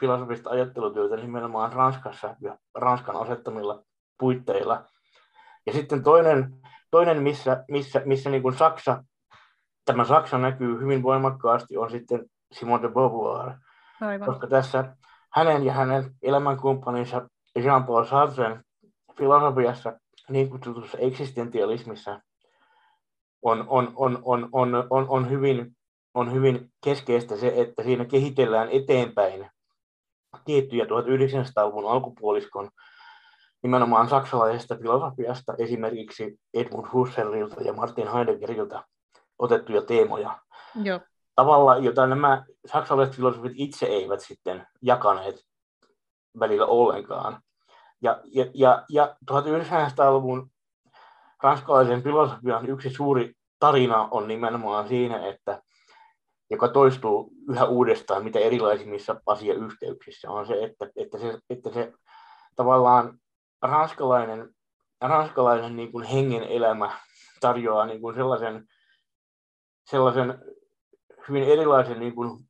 filosofista 0.00 0.50
ajattelutyötä 0.50 1.16
nimenomaan 1.16 1.72
Ranskassa 1.72 2.36
ja 2.40 2.58
Ranskan 2.74 3.16
asettamilla 3.16 3.82
puitteilla. 4.18 4.84
Ja 5.66 5.72
sitten 5.72 6.02
toinen, 6.02 6.54
toinen 6.90 7.22
missä, 7.22 7.64
missä, 7.70 8.02
missä 8.04 8.30
niin 8.30 8.42
kuin 8.42 8.56
Saksa, 8.56 9.04
tämä 9.84 10.04
Saksa 10.04 10.38
näkyy 10.38 10.80
hyvin 10.80 11.02
voimakkaasti, 11.02 11.76
on 11.76 11.90
sitten 11.90 12.24
Simone 12.52 12.82
de 12.82 12.88
Beauvoir. 12.88 13.52
Aivan. 14.00 14.26
Koska 14.28 14.46
tässä 14.46 14.96
hänen 15.32 15.64
ja 15.64 15.72
hänen 15.72 16.10
elämänkumppaninsa 16.22 17.28
Jean-Paul 17.58 18.04
Sartren 18.04 18.64
filosofiassa, 19.18 19.98
niin 20.28 20.50
kutsutussa 20.50 20.98
eksistentialismissa, 20.98 22.20
on, 23.42 23.64
on, 23.68 23.92
on, 23.96 24.18
on, 24.22 24.48
on, 24.52 24.86
on, 24.90 25.06
on, 25.08 25.30
hyvin, 25.30 25.76
on 26.14 26.32
hyvin 26.32 26.72
keskeistä 26.84 27.36
se, 27.36 27.52
että 27.56 27.82
siinä 27.82 28.04
kehitellään 28.04 28.68
eteenpäin 28.70 29.50
tiettyjä 30.44 30.84
1900-luvun 30.84 31.90
alkupuoliskon 31.90 32.70
nimenomaan 33.62 34.08
saksalaisesta 34.08 34.76
filosofiasta, 34.76 35.54
esimerkiksi 35.58 36.38
Edmund 36.54 36.86
Husserlilta 36.92 37.60
ja 37.62 37.72
Martin 37.72 38.12
Heideggeriltä 38.12 38.84
otettuja 39.38 39.82
teemoja. 39.82 40.38
Joo. 40.82 41.00
Tavalla, 41.34 41.76
jota 41.76 42.06
nämä 42.06 42.44
saksalaiset 42.66 43.16
filosofit 43.16 43.52
itse 43.54 43.86
eivät 43.86 44.20
sitten 44.20 44.66
jakaneet 44.82 45.36
välillä 46.40 46.66
ollenkaan. 46.66 47.42
Ja, 48.02 48.20
ja, 48.24 48.46
ja, 48.54 48.84
ja 48.88 49.16
1900-luvun 49.30 50.50
ranskalaisen 51.42 52.02
filosofian 52.02 52.68
yksi 52.68 52.90
suuri 52.90 53.34
tarina 53.58 54.08
on 54.10 54.28
nimenomaan 54.28 54.88
siinä, 54.88 55.26
että 55.28 55.62
joka 56.50 56.68
toistuu 56.68 57.30
yhä 57.48 57.64
uudestaan 57.64 58.24
mitä 58.24 58.38
erilaisimmissa 58.38 59.20
asiayhteyksissä, 59.26 60.30
on 60.30 60.46
se, 60.46 60.64
että, 60.64 60.90
että 60.96 61.18
se, 61.18 61.38
että 61.50 61.70
se 61.70 61.92
tavallaan 62.56 63.18
ranskalainen, 63.62 64.54
ranskalainen 65.00 65.76
niin 65.76 65.92
kuin 65.92 66.04
hengen 66.04 66.42
elämä 66.42 66.90
tarjoaa 67.40 67.86
niin 67.86 68.00
kuin 68.00 68.14
sellaisen, 68.14 68.68
sellaisen 69.90 70.38
hyvin 71.28 71.44
erilaisen, 71.44 72.00
niin 72.00 72.14
kuin, 72.14 72.48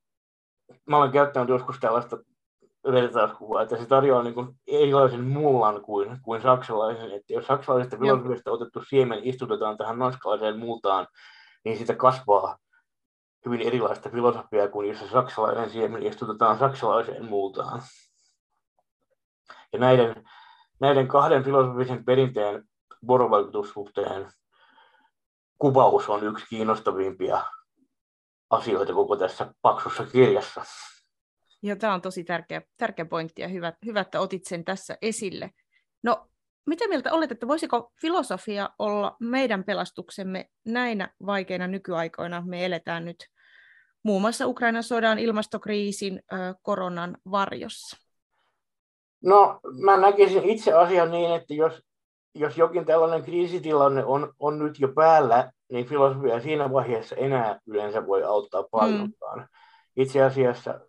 mä 0.86 0.96
olen 0.96 1.12
käyttänyt 1.12 1.48
joskus 1.48 1.78
tällaista 1.80 2.18
vertauskuvaa, 2.92 3.62
että 3.62 3.76
se 3.76 3.86
tarjoaa 3.86 4.22
niin 4.22 4.34
kuin 4.34 4.48
erilaisen 4.66 5.24
mullan 5.24 5.82
kuin, 5.82 6.18
kuin 6.22 6.42
saksalaisen. 6.42 7.12
Että 7.12 7.32
jos 7.32 7.46
saksalaisesta 7.46 7.98
filosofiasta 7.98 8.50
otettu 8.50 8.82
siemen 8.88 9.20
istutetaan 9.22 9.76
tähän 9.76 9.98
ranskalaiseen 9.98 10.58
multaan, 10.58 11.06
niin 11.64 11.78
sitä 11.78 11.94
kasvaa 11.94 12.58
hyvin 13.46 13.60
erilaista 13.60 14.10
filosofiaa 14.10 14.68
kuin 14.68 14.88
jos 14.88 14.98
se 14.98 15.08
saksalainen 15.08 15.70
siemen 15.70 16.06
istutetaan 16.06 16.58
saksalaiseen 16.58 17.24
multaan. 17.24 17.82
Ja 19.72 19.78
näiden, 19.78 20.24
näiden 20.80 21.08
kahden 21.08 21.44
filosofisen 21.44 22.04
perinteen 22.04 22.64
vuorovaikutussuhteen 23.06 24.32
kuvaus 25.58 26.08
on 26.08 26.24
yksi 26.24 26.46
kiinnostavimpia 26.46 27.44
asioita 28.50 28.92
koko 28.92 29.16
tässä 29.16 29.54
paksussa 29.62 30.06
kirjassa. 30.06 30.64
Ja 31.64 31.76
tämä 31.76 31.94
on 31.94 32.02
tosi 32.02 32.24
tärkeä, 32.24 32.62
tärkeä 32.76 33.04
pointti 33.04 33.42
ja 33.42 33.48
hyvä, 33.48 33.72
hyvä, 33.84 34.00
että 34.00 34.20
otit 34.20 34.44
sen 34.44 34.64
tässä 34.64 34.98
esille. 35.02 35.50
No, 36.02 36.26
mitä 36.66 36.88
mieltä 36.88 37.12
olet, 37.12 37.32
että 37.32 37.48
voisiko 37.48 37.92
filosofia 38.00 38.70
olla 38.78 39.16
meidän 39.20 39.64
pelastuksemme 39.64 40.48
näinä 40.66 41.14
vaikeina 41.26 41.66
nykyaikoina? 41.66 42.42
Me 42.46 42.64
eletään 42.64 43.04
nyt 43.04 43.16
muun 44.02 44.20
muassa 44.20 44.46
Ukrainan 44.46 44.82
sodan, 44.82 45.18
ilmastokriisin, 45.18 46.22
koronan 46.62 47.16
varjossa. 47.30 47.96
No, 49.22 49.60
mä 49.84 49.96
näkisin 49.96 50.44
itse 50.44 50.72
asian 50.72 51.10
niin, 51.10 51.32
että 51.34 51.54
jos, 51.54 51.82
jos 52.34 52.58
jokin 52.58 52.84
tällainen 52.84 53.22
kriisitilanne 53.22 54.04
on, 54.04 54.32
on 54.38 54.58
nyt 54.58 54.80
jo 54.80 54.88
päällä, 54.88 55.52
niin 55.72 55.86
filosofia 55.86 56.40
siinä 56.40 56.72
vaiheessa 56.72 57.16
enää 57.16 57.60
yleensä 57.66 58.06
voi 58.06 58.24
auttaa 58.24 58.62
paljonkaan. 58.70 59.38
Mm. 59.38 59.46
Itse 59.96 60.22
asiassa 60.22 60.80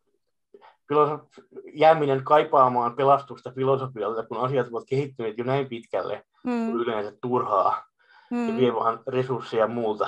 filosof- 0.93 1.43
jääminen 1.73 2.23
kaipaamaan 2.23 2.95
pelastusta 2.95 3.51
filosofialta, 3.51 4.25
kun 4.25 4.37
asiat 4.37 4.67
ovat 4.67 4.83
kehittyneet 4.89 5.37
jo 5.37 5.43
näin 5.43 5.69
pitkälle, 5.69 6.23
mm. 6.43 6.73
yleensä 6.73 7.17
turhaa 7.21 7.83
mm. 8.31 8.49
ja 8.49 8.57
vie 8.57 8.75
vähän 8.75 8.99
resursseja 9.07 9.63
ja 9.63 9.67
muuta. 9.67 10.07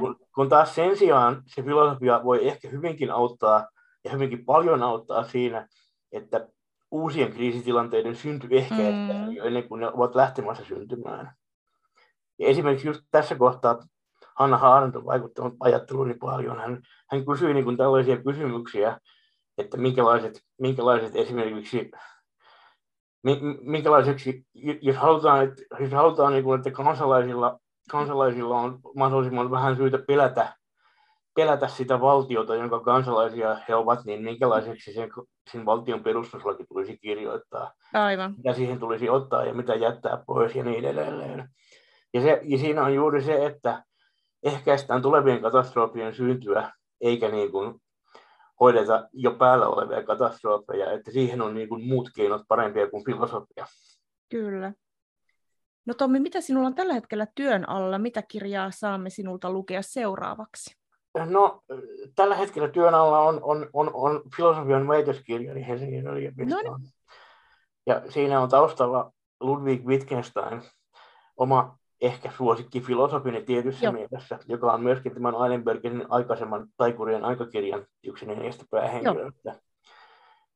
Kun, 0.00 0.16
kun 0.34 0.48
taas 0.48 0.74
sen 0.74 0.96
sijaan 0.96 1.42
se 1.46 1.62
filosofia 1.62 2.24
voi 2.24 2.48
ehkä 2.48 2.68
hyvinkin 2.68 3.10
auttaa 3.10 3.68
ja 4.04 4.10
hyvinkin 4.10 4.44
paljon 4.44 4.82
auttaa 4.82 5.24
siinä, 5.24 5.68
että 6.12 6.48
uusien 6.90 7.32
kriisitilanteiden 7.32 8.16
synty 8.16 8.48
ehkäistään 8.50 9.28
mm. 9.28 9.32
jo 9.32 9.44
ennen 9.44 9.68
kuin 9.68 9.80
ne 9.80 9.88
ovat 9.88 10.14
lähtemässä 10.14 10.64
syntymään. 10.64 11.32
Ja 12.38 12.48
esimerkiksi 12.48 12.88
just 12.88 13.00
tässä 13.10 13.34
kohtaa 13.34 13.78
Hanna 14.34 14.58
Haaranto 14.58 14.98
on 14.98 15.06
vaikuttanut 15.06 15.54
ajatteluni 15.60 16.14
paljon. 16.14 16.60
Hän, 16.60 16.82
hän 17.10 17.26
kysyi 17.26 17.54
niin 17.54 17.64
kuin 17.64 17.76
tällaisia 17.76 18.22
kysymyksiä, 18.22 18.98
että 19.58 19.76
minkälaiset, 19.76 20.40
minkälaiset 20.60 21.16
esimerkiksi 21.16 21.90
minkälaiseksi, 23.60 24.46
jos 24.80 24.96
halutaan, 24.96 25.44
että, 25.44 25.62
jos 25.80 25.92
halutaan 25.92 26.32
niin 26.32 26.44
kuin, 26.44 26.58
että 26.58 26.70
kansalaisilla, 26.70 27.58
kansalaisilla 27.90 28.60
on 28.60 28.78
mahdollisimman 28.96 29.50
vähän 29.50 29.76
syytä 29.76 29.98
pelätä, 29.98 30.54
pelätä 31.34 31.68
sitä 31.68 32.00
valtiota, 32.00 32.54
jonka 32.54 32.80
kansalaisia 32.80 33.56
he 33.68 33.74
ovat, 33.74 34.04
niin 34.04 34.22
minkälaiseksi 34.22 34.92
sen, 34.92 35.10
sen 35.52 35.66
valtion 35.66 36.02
perustuslaki 36.02 36.64
tulisi 36.68 36.98
kirjoittaa. 36.98 37.72
Aivan. 37.94 38.34
Mitä 38.36 38.52
siihen 38.52 38.78
tulisi 38.78 39.08
ottaa 39.08 39.44
ja 39.44 39.54
mitä 39.54 39.74
jättää 39.74 40.22
pois 40.26 40.56
ja 40.56 40.64
niin 40.64 40.84
edelleen. 40.84 41.48
Ja, 42.14 42.20
se, 42.20 42.40
ja 42.42 42.58
siinä 42.58 42.82
on 42.82 42.94
juuri 42.94 43.22
se, 43.22 43.46
että 43.46 43.82
ehkäistään 44.42 45.02
tulevien 45.02 45.42
katastrofien 45.42 46.14
syntyä, 46.14 46.72
eikä 47.00 47.28
niin 47.28 47.52
kuin 47.52 47.80
hoideta 48.60 49.08
jo 49.12 49.32
päällä 49.32 49.68
olevia 49.68 50.02
katastrofeja, 50.02 50.92
että 50.92 51.10
siihen 51.10 51.42
on 51.42 51.54
niin 51.54 51.68
kuin 51.68 51.84
muut 51.84 52.10
keinot 52.16 52.42
parempia 52.48 52.90
kuin 52.90 53.04
filosofia. 53.04 53.66
Kyllä. 54.28 54.72
No 55.86 55.94
Tommi, 55.94 56.20
mitä 56.20 56.40
sinulla 56.40 56.66
on 56.66 56.74
tällä 56.74 56.94
hetkellä 56.94 57.26
työn 57.34 57.68
alla? 57.68 57.98
Mitä 57.98 58.22
kirjaa 58.22 58.70
saamme 58.70 59.10
sinulta 59.10 59.50
lukea 59.50 59.82
seuraavaksi? 59.82 60.76
No, 61.24 61.62
tällä 62.14 62.34
hetkellä 62.34 62.68
työn 62.68 62.94
alla 62.94 63.20
on, 63.20 63.40
on, 63.42 63.70
on, 63.72 63.90
on 63.94 64.22
filosofian 64.36 64.88
väitöskirjani 64.88 65.66
Helsingin 65.66 66.06
yliopistoon. 66.06 66.64
No 66.64 66.76
niin. 66.76 66.88
Ja 67.86 68.02
siinä 68.08 68.40
on 68.40 68.48
taustalla 68.48 69.12
Ludwig 69.40 69.86
Wittgenstein, 69.86 70.62
oma 71.36 71.78
ehkä 72.00 72.30
suosikki 72.36 72.80
filosofinen 72.80 73.44
tietyssä 73.44 73.86
Joo. 73.86 73.92
mielessä, 73.92 74.38
joka 74.48 74.72
on 74.72 74.82
myöskin 74.82 75.14
tämän 75.14 75.34
Eilenbergin 75.34 76.06
aikaisemman 76.08 76.68
taikurien 76.76 77.24
aikakirjan 77.24 77.86
yksi 78.04 78.26
neljästä 78.26 78.64
päähenkilöstä. 78.70 79.60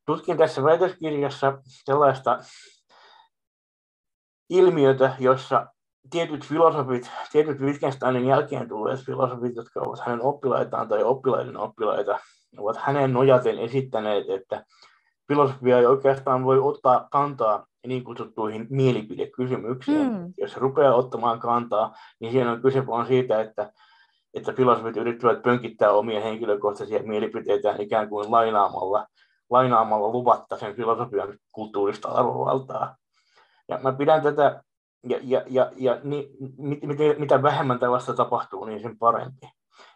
Tutkin 0.07 0.37
tässä 0.37 0.63
väitöskirjassa 0.63 1.59
sellaista 1.65 2.39
ilmiötä, 4.51 5.17
jossa 5.19 5.67
tietyt 6.11 6.47
filosofit, 6.47 7.11
tietyt 7.33 7.61
Wittgensteinin 7.61 8.27
jälkeen 8.27 8.69
tulleet 8.69 9.01
filosofit, 9.01 9.57
jotka 9.57 9.81
ovat 9.81 10.01
hänen 10.01 10.23
oppilaitaan 10.23 10.89
tai 10.89 11.03
oppilaiden 11.03 11.57
oppilaita, 11.57 12.19
ovat 12.59 12.77
hänen 12.77 13.13
nojaten 13.13 13.59
esittäneet, 13.59 14.31
että 14.31 14.65
filosofia 15.29 15.79
ei 15.79 15.87
oikeastaan 15.87 16.45
voi 16.45 16.59
ottaa 16.59 17.09
kantaa 17.11 17.67
niin 17.87 18.05
kutsuttuihin 18.05 18.67
mielipidekysymyksiin. 18.71 20.13
Mm. 20.13 20.33
Jos 20.39 20.57
rupeaa 20.57 20.95
ottamaan 20.95 21.41
kantaa, 21.41 21.95
niin 22.21 22.33
siinä 22.33 22.53
on 22.53 22.63
kyse 22.63 22.87
vaan 22.87 23.07
siitä, 23.07 23.41
että, 23.41 23.73
että 24.35 24.53
filosofit 24.53 24.97
yrittävät 24.97 25.43
pönkittää 25.43 25.91
omia 25.91 26.21
henkilökohtaisia 26.21 27.03
mielipiteitään 27.03 27.81
ikään 27.81 28.09
kuin 28.09 28.31
lainaamalla, 28.31 29.07
lainaamalla 29.51 30.09
luvatta 30.09 30.57
sen 30.57 30.77
filosofian 30.77 31.39
kulttuurista 31.53 32.09
arvovaltaa. 32.09 32.97
Ja 33.69 33.79
mä 33.83 33.93
pidän 33.93 34.23
tätä, 34.23 34.63
ja, 35.09 35.19
ja, 35.23 35.43
ja, 35.49 35.71
ja 35.77 35.99
niin, 36.05 36.29
mit, 36.59 36.83
mit, 36.83 36.99
mitä 37.19 37.43
vähemmän 37.43 37.79
tällaista 37.79 38.15
tapahtuu, 38.15 38.65
niin 38.65 38.83
sen 38.83 38.99
parempi. 38.99 39.51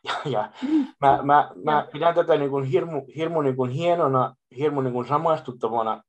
Ja, 0.05 0.15
ja 0.25 0.51
mm. 0.63 0.87
mä, 1.01 1.19
mä, 1.23 1.51
mä 1.65 1.87
pidän 1.93 2.15
tätä 2.15 2.37
niin 2.37 2.51
kuin 2.51 2.65
hirmu, 2.65 3.03
hirmu 3.17 3.41
niin 3.41 3.57
kuin 3.57 3.71
hienona, 3.71 4.35
hirmu 4.59 4.81
niin 4.81 4.93
kuin 4.93 5.07
samaistuttavana 5.07 6.03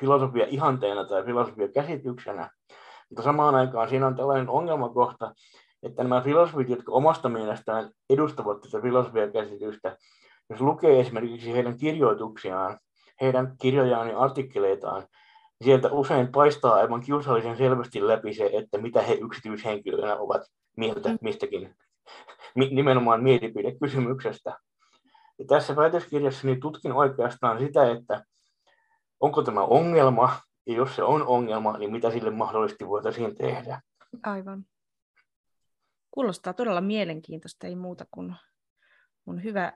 filosofia 0.00 0.46
ihanteena 0.48 1.04
tai 1.04 1.24
filosofia 1.24 1.68
käsityksenä, 1.68 2.50
mutta 3.08 3.22
samaan 3.22 3.54
aikaan 3.54 3.88
siinä 3.88 4.06
on 4.06 4.16
tällainen 4.16 4.48
ongelmakohta, 4.48 5.34
että 5.82 6.02
nämä 6.02 6.20
filosofit, 6.20 6.68
jotka 6.68 6.92
omasta 6.92 7.28
mielestään 7.28 7.90
edustavat 8.10 8.60
tätä 8.60 8.80
filosofiakäsitystä, 8.82 9.96
jos 10.50 10.60
lukee 10.60 11.00
esimerkiksi 11.00 11.52
heidän 11.52 11.76
kirjoituksiaan, 11.76 12.78
heidän 13.20 13.54
kirjojaan 13.60 14.08
ja 14.08 14.18
artikkeleitaan, 14.18 15.00
niin 15.00 15.64
sieltä 15.64 15.88
usein 15.92 16.28
paistaa 16.32 16.74
aivan 16.74 17.00
kiusallisen 17.00 17.56
selvästi 17.56 18.06
läpi 18.06 18.34
se, 18.34 18.50
että 18.52 18.78
mitä 18.78 19.02
he 19.02 19.14
yksityishenkilöinä 19.14 20.16
ovat 20.16 20.42
mieltä 20.76 21.08
mm. 21.08 21.18
mistäkin 21.20 21.74
nimenomaan 22.54 23.22
mielipidekysymyksestä. 23.22 24.58
Ja 25.38 25.44
tässä 25.48 25.76
väitöskirjassa 25.76 26.46
niin 26.46 26.60
tutkin 26.60 26.92
oikeastaan 26.92 27.58
sitä, 27.58 27.90
että 27.90 28.24
onko 29.20 29.42
tämä 29.42 29.62
ongelma, 29.62 30.40
ja 30.66 30.74
jos 30.74 30.96
se 30.96 31.02
on 31.02 31.26
ongelma, 31.26 31.78
niin 31.78 31.92
mitä 31.92 32.10
sille 32.10 32.30
mahdollisesti 32.30 32.88
voitaisiin 32.88 33.36
tehdä. 33.36 33.80
Aivan. 34.22 34.66
Kuulostaa 36.10 36.52
todella 36.52 36.80
mielenkiintoista, 36.80 37.66
ei 37.66 37.76
muuta 37.76 38.06
kuin 38.10 38.34
on 39.26 39.44
hyvä, 39.44 39.72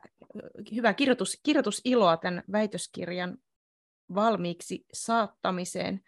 hyvä 0.74 0.94
kirjoitus, 0.94 1.40
kirjoitusiloa 1.42 2.16
tämän 2.16 2.42
väitöskirjan 2.52 3.38
valmiiksi 4.14 4.86
saattamiseen. 4.92 6.00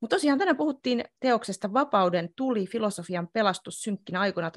Mutta 0.00 0.16
tosiaan 0.16 0.38
tänään 0.38 0.56
puhuttiin 0.56 1.04
teoksesta 1.20 1.72
Vapauden 1.72 2.30
tuli, 2.36 2.66
filosofian 2.66 3.28
pelastus 3.32 3.82
synkkinä 3.82 4.20
aikoina 4.20 4.50
1933-1943. 4.50 4.52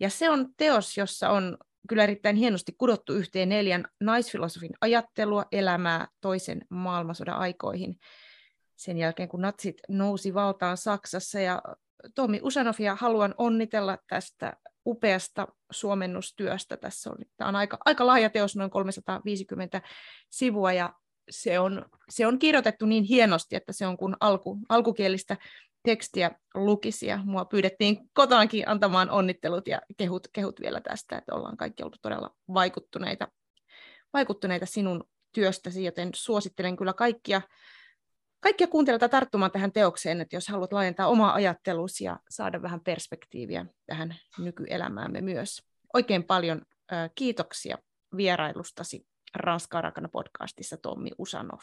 Ja 0.00 0.10
se 0.10 0.30
on 0.30 0.54
teos, 0.56 0.96
jossa 0.96 1.30
on 1.30 1.58
kyllä 1.88 2.02
erittäin 2.02 2.36
hienosti 2.36 2.72
kudottu 2.78 3.12
yhteen 3.12 3.48
neljän 3.48 3.84
naisfilosofin 4.00 4.70
ajattelua, 4.80 5.44
elämää 5.52 6.08
toisen 6.20 6.60
maailmansodan 6.68 7.36
aikoihin 7.36 7.98
sen 8.76 8.98
jälkeen, 8.98 9.28
kun 9.28 9.42
natsit 9.42 9.76
nousi 9.88 10.34
valtaan 10.34 10.76
Saksassa. 10.76 11.40
Ja 11.40 11.62
Tomi 12.14 12.40
Usanovia 12.42 12.96
haluan 13.00 13.34
onnitella 13.38 13.98
tästä 14.06 14.56
upeasta 14.86 15.48
suomennustyöstä. 15.70 16.76
Tässä 16.76 17.10
on, 17.10 17.16
tämä 17.36 17.48
on 17.48 17.56
aika, 17.56 17.78
aika 17.84 18.06
laaja 18.06 18.30
teos, 18.30 18.56
noin 18.56 18.70
350 18.70 19.82
sivua, 20.30 20.72
ja 20.72 20.92
se 21.30 21.58
on, 21.58 21.84
se 22.08 22.26
on 22.26 22.38
kirjoitettu 22.38 22.86
niin 22.86 23.04
hienosti, 23.04 23.56
että 23.56 23.72
se 23.72 23.86
on 23.86 23.96
kuin 23.96 24.16
alku, 24.20 24.58
alkukielistä 24.68 25.36
tekstiä 25.84 26.30
lukisi 26.54 27.06
ja 27.06 27.20
mua 27.24 27.44
pyydettiin 27.44 28.10
kotonakin 28.12 28.68
antamaan 28.68 29.10
onnittelut 29.10 29.68
ja 29.68 29.80
kehut, 29.96 30.28
kehut 30.32 30.60
vielä 30.60 30.80
tästä, 30.80 31.18
että 31.18 31.34
ollaan 31.34 31.56
kaikki 31.56 31.82
oltu 31.82 31.98
todella 32.02 32.34
vaikuttuneita, 32.54 33.28
vaikuttuneita 34.12 34.66
sinun 34.66 35.04
työstäsi, 35.32 35.84
joten 35.84 36.10
suosittelen 36.14 36.76
kyllä 36.76 36.92
kaikkia, 36.92 37.42
kaikkia 38.40 38.66
kuuntelijoita 38.66 39.08
tarttumaan 39.08 39.50
tähän 39.50 39.72
teokseen, 39.72 40.20
että 40.20 40.36
jos 40.36 40.48
haluat 40.48 40.72
laajentaa 40.72 41.08
omaa 41.08 41.34
ajattelusi 41.34 42.04
ja 42.04 42.18
saada 42.30 42.62
vähän 42.62 42.80
perspektiiviä 42.80 43.66
tähän 43.86 44.16
nykyelämäämme 44.38 45.20
myös. 45.20 45.62
Oikein 45.94 46.24
paljon 46.24 46.62
kiitoksia 47.14 47.78
vierailustasi 48.16 49.06
Ranskaa 49.34 49.80
rakana 49.80 50.08
podcastissa 50.08 50.76
Tommi 50.76 51.10
Usanov. 51.18 51.60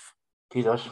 Kiitos. 0.53 0.91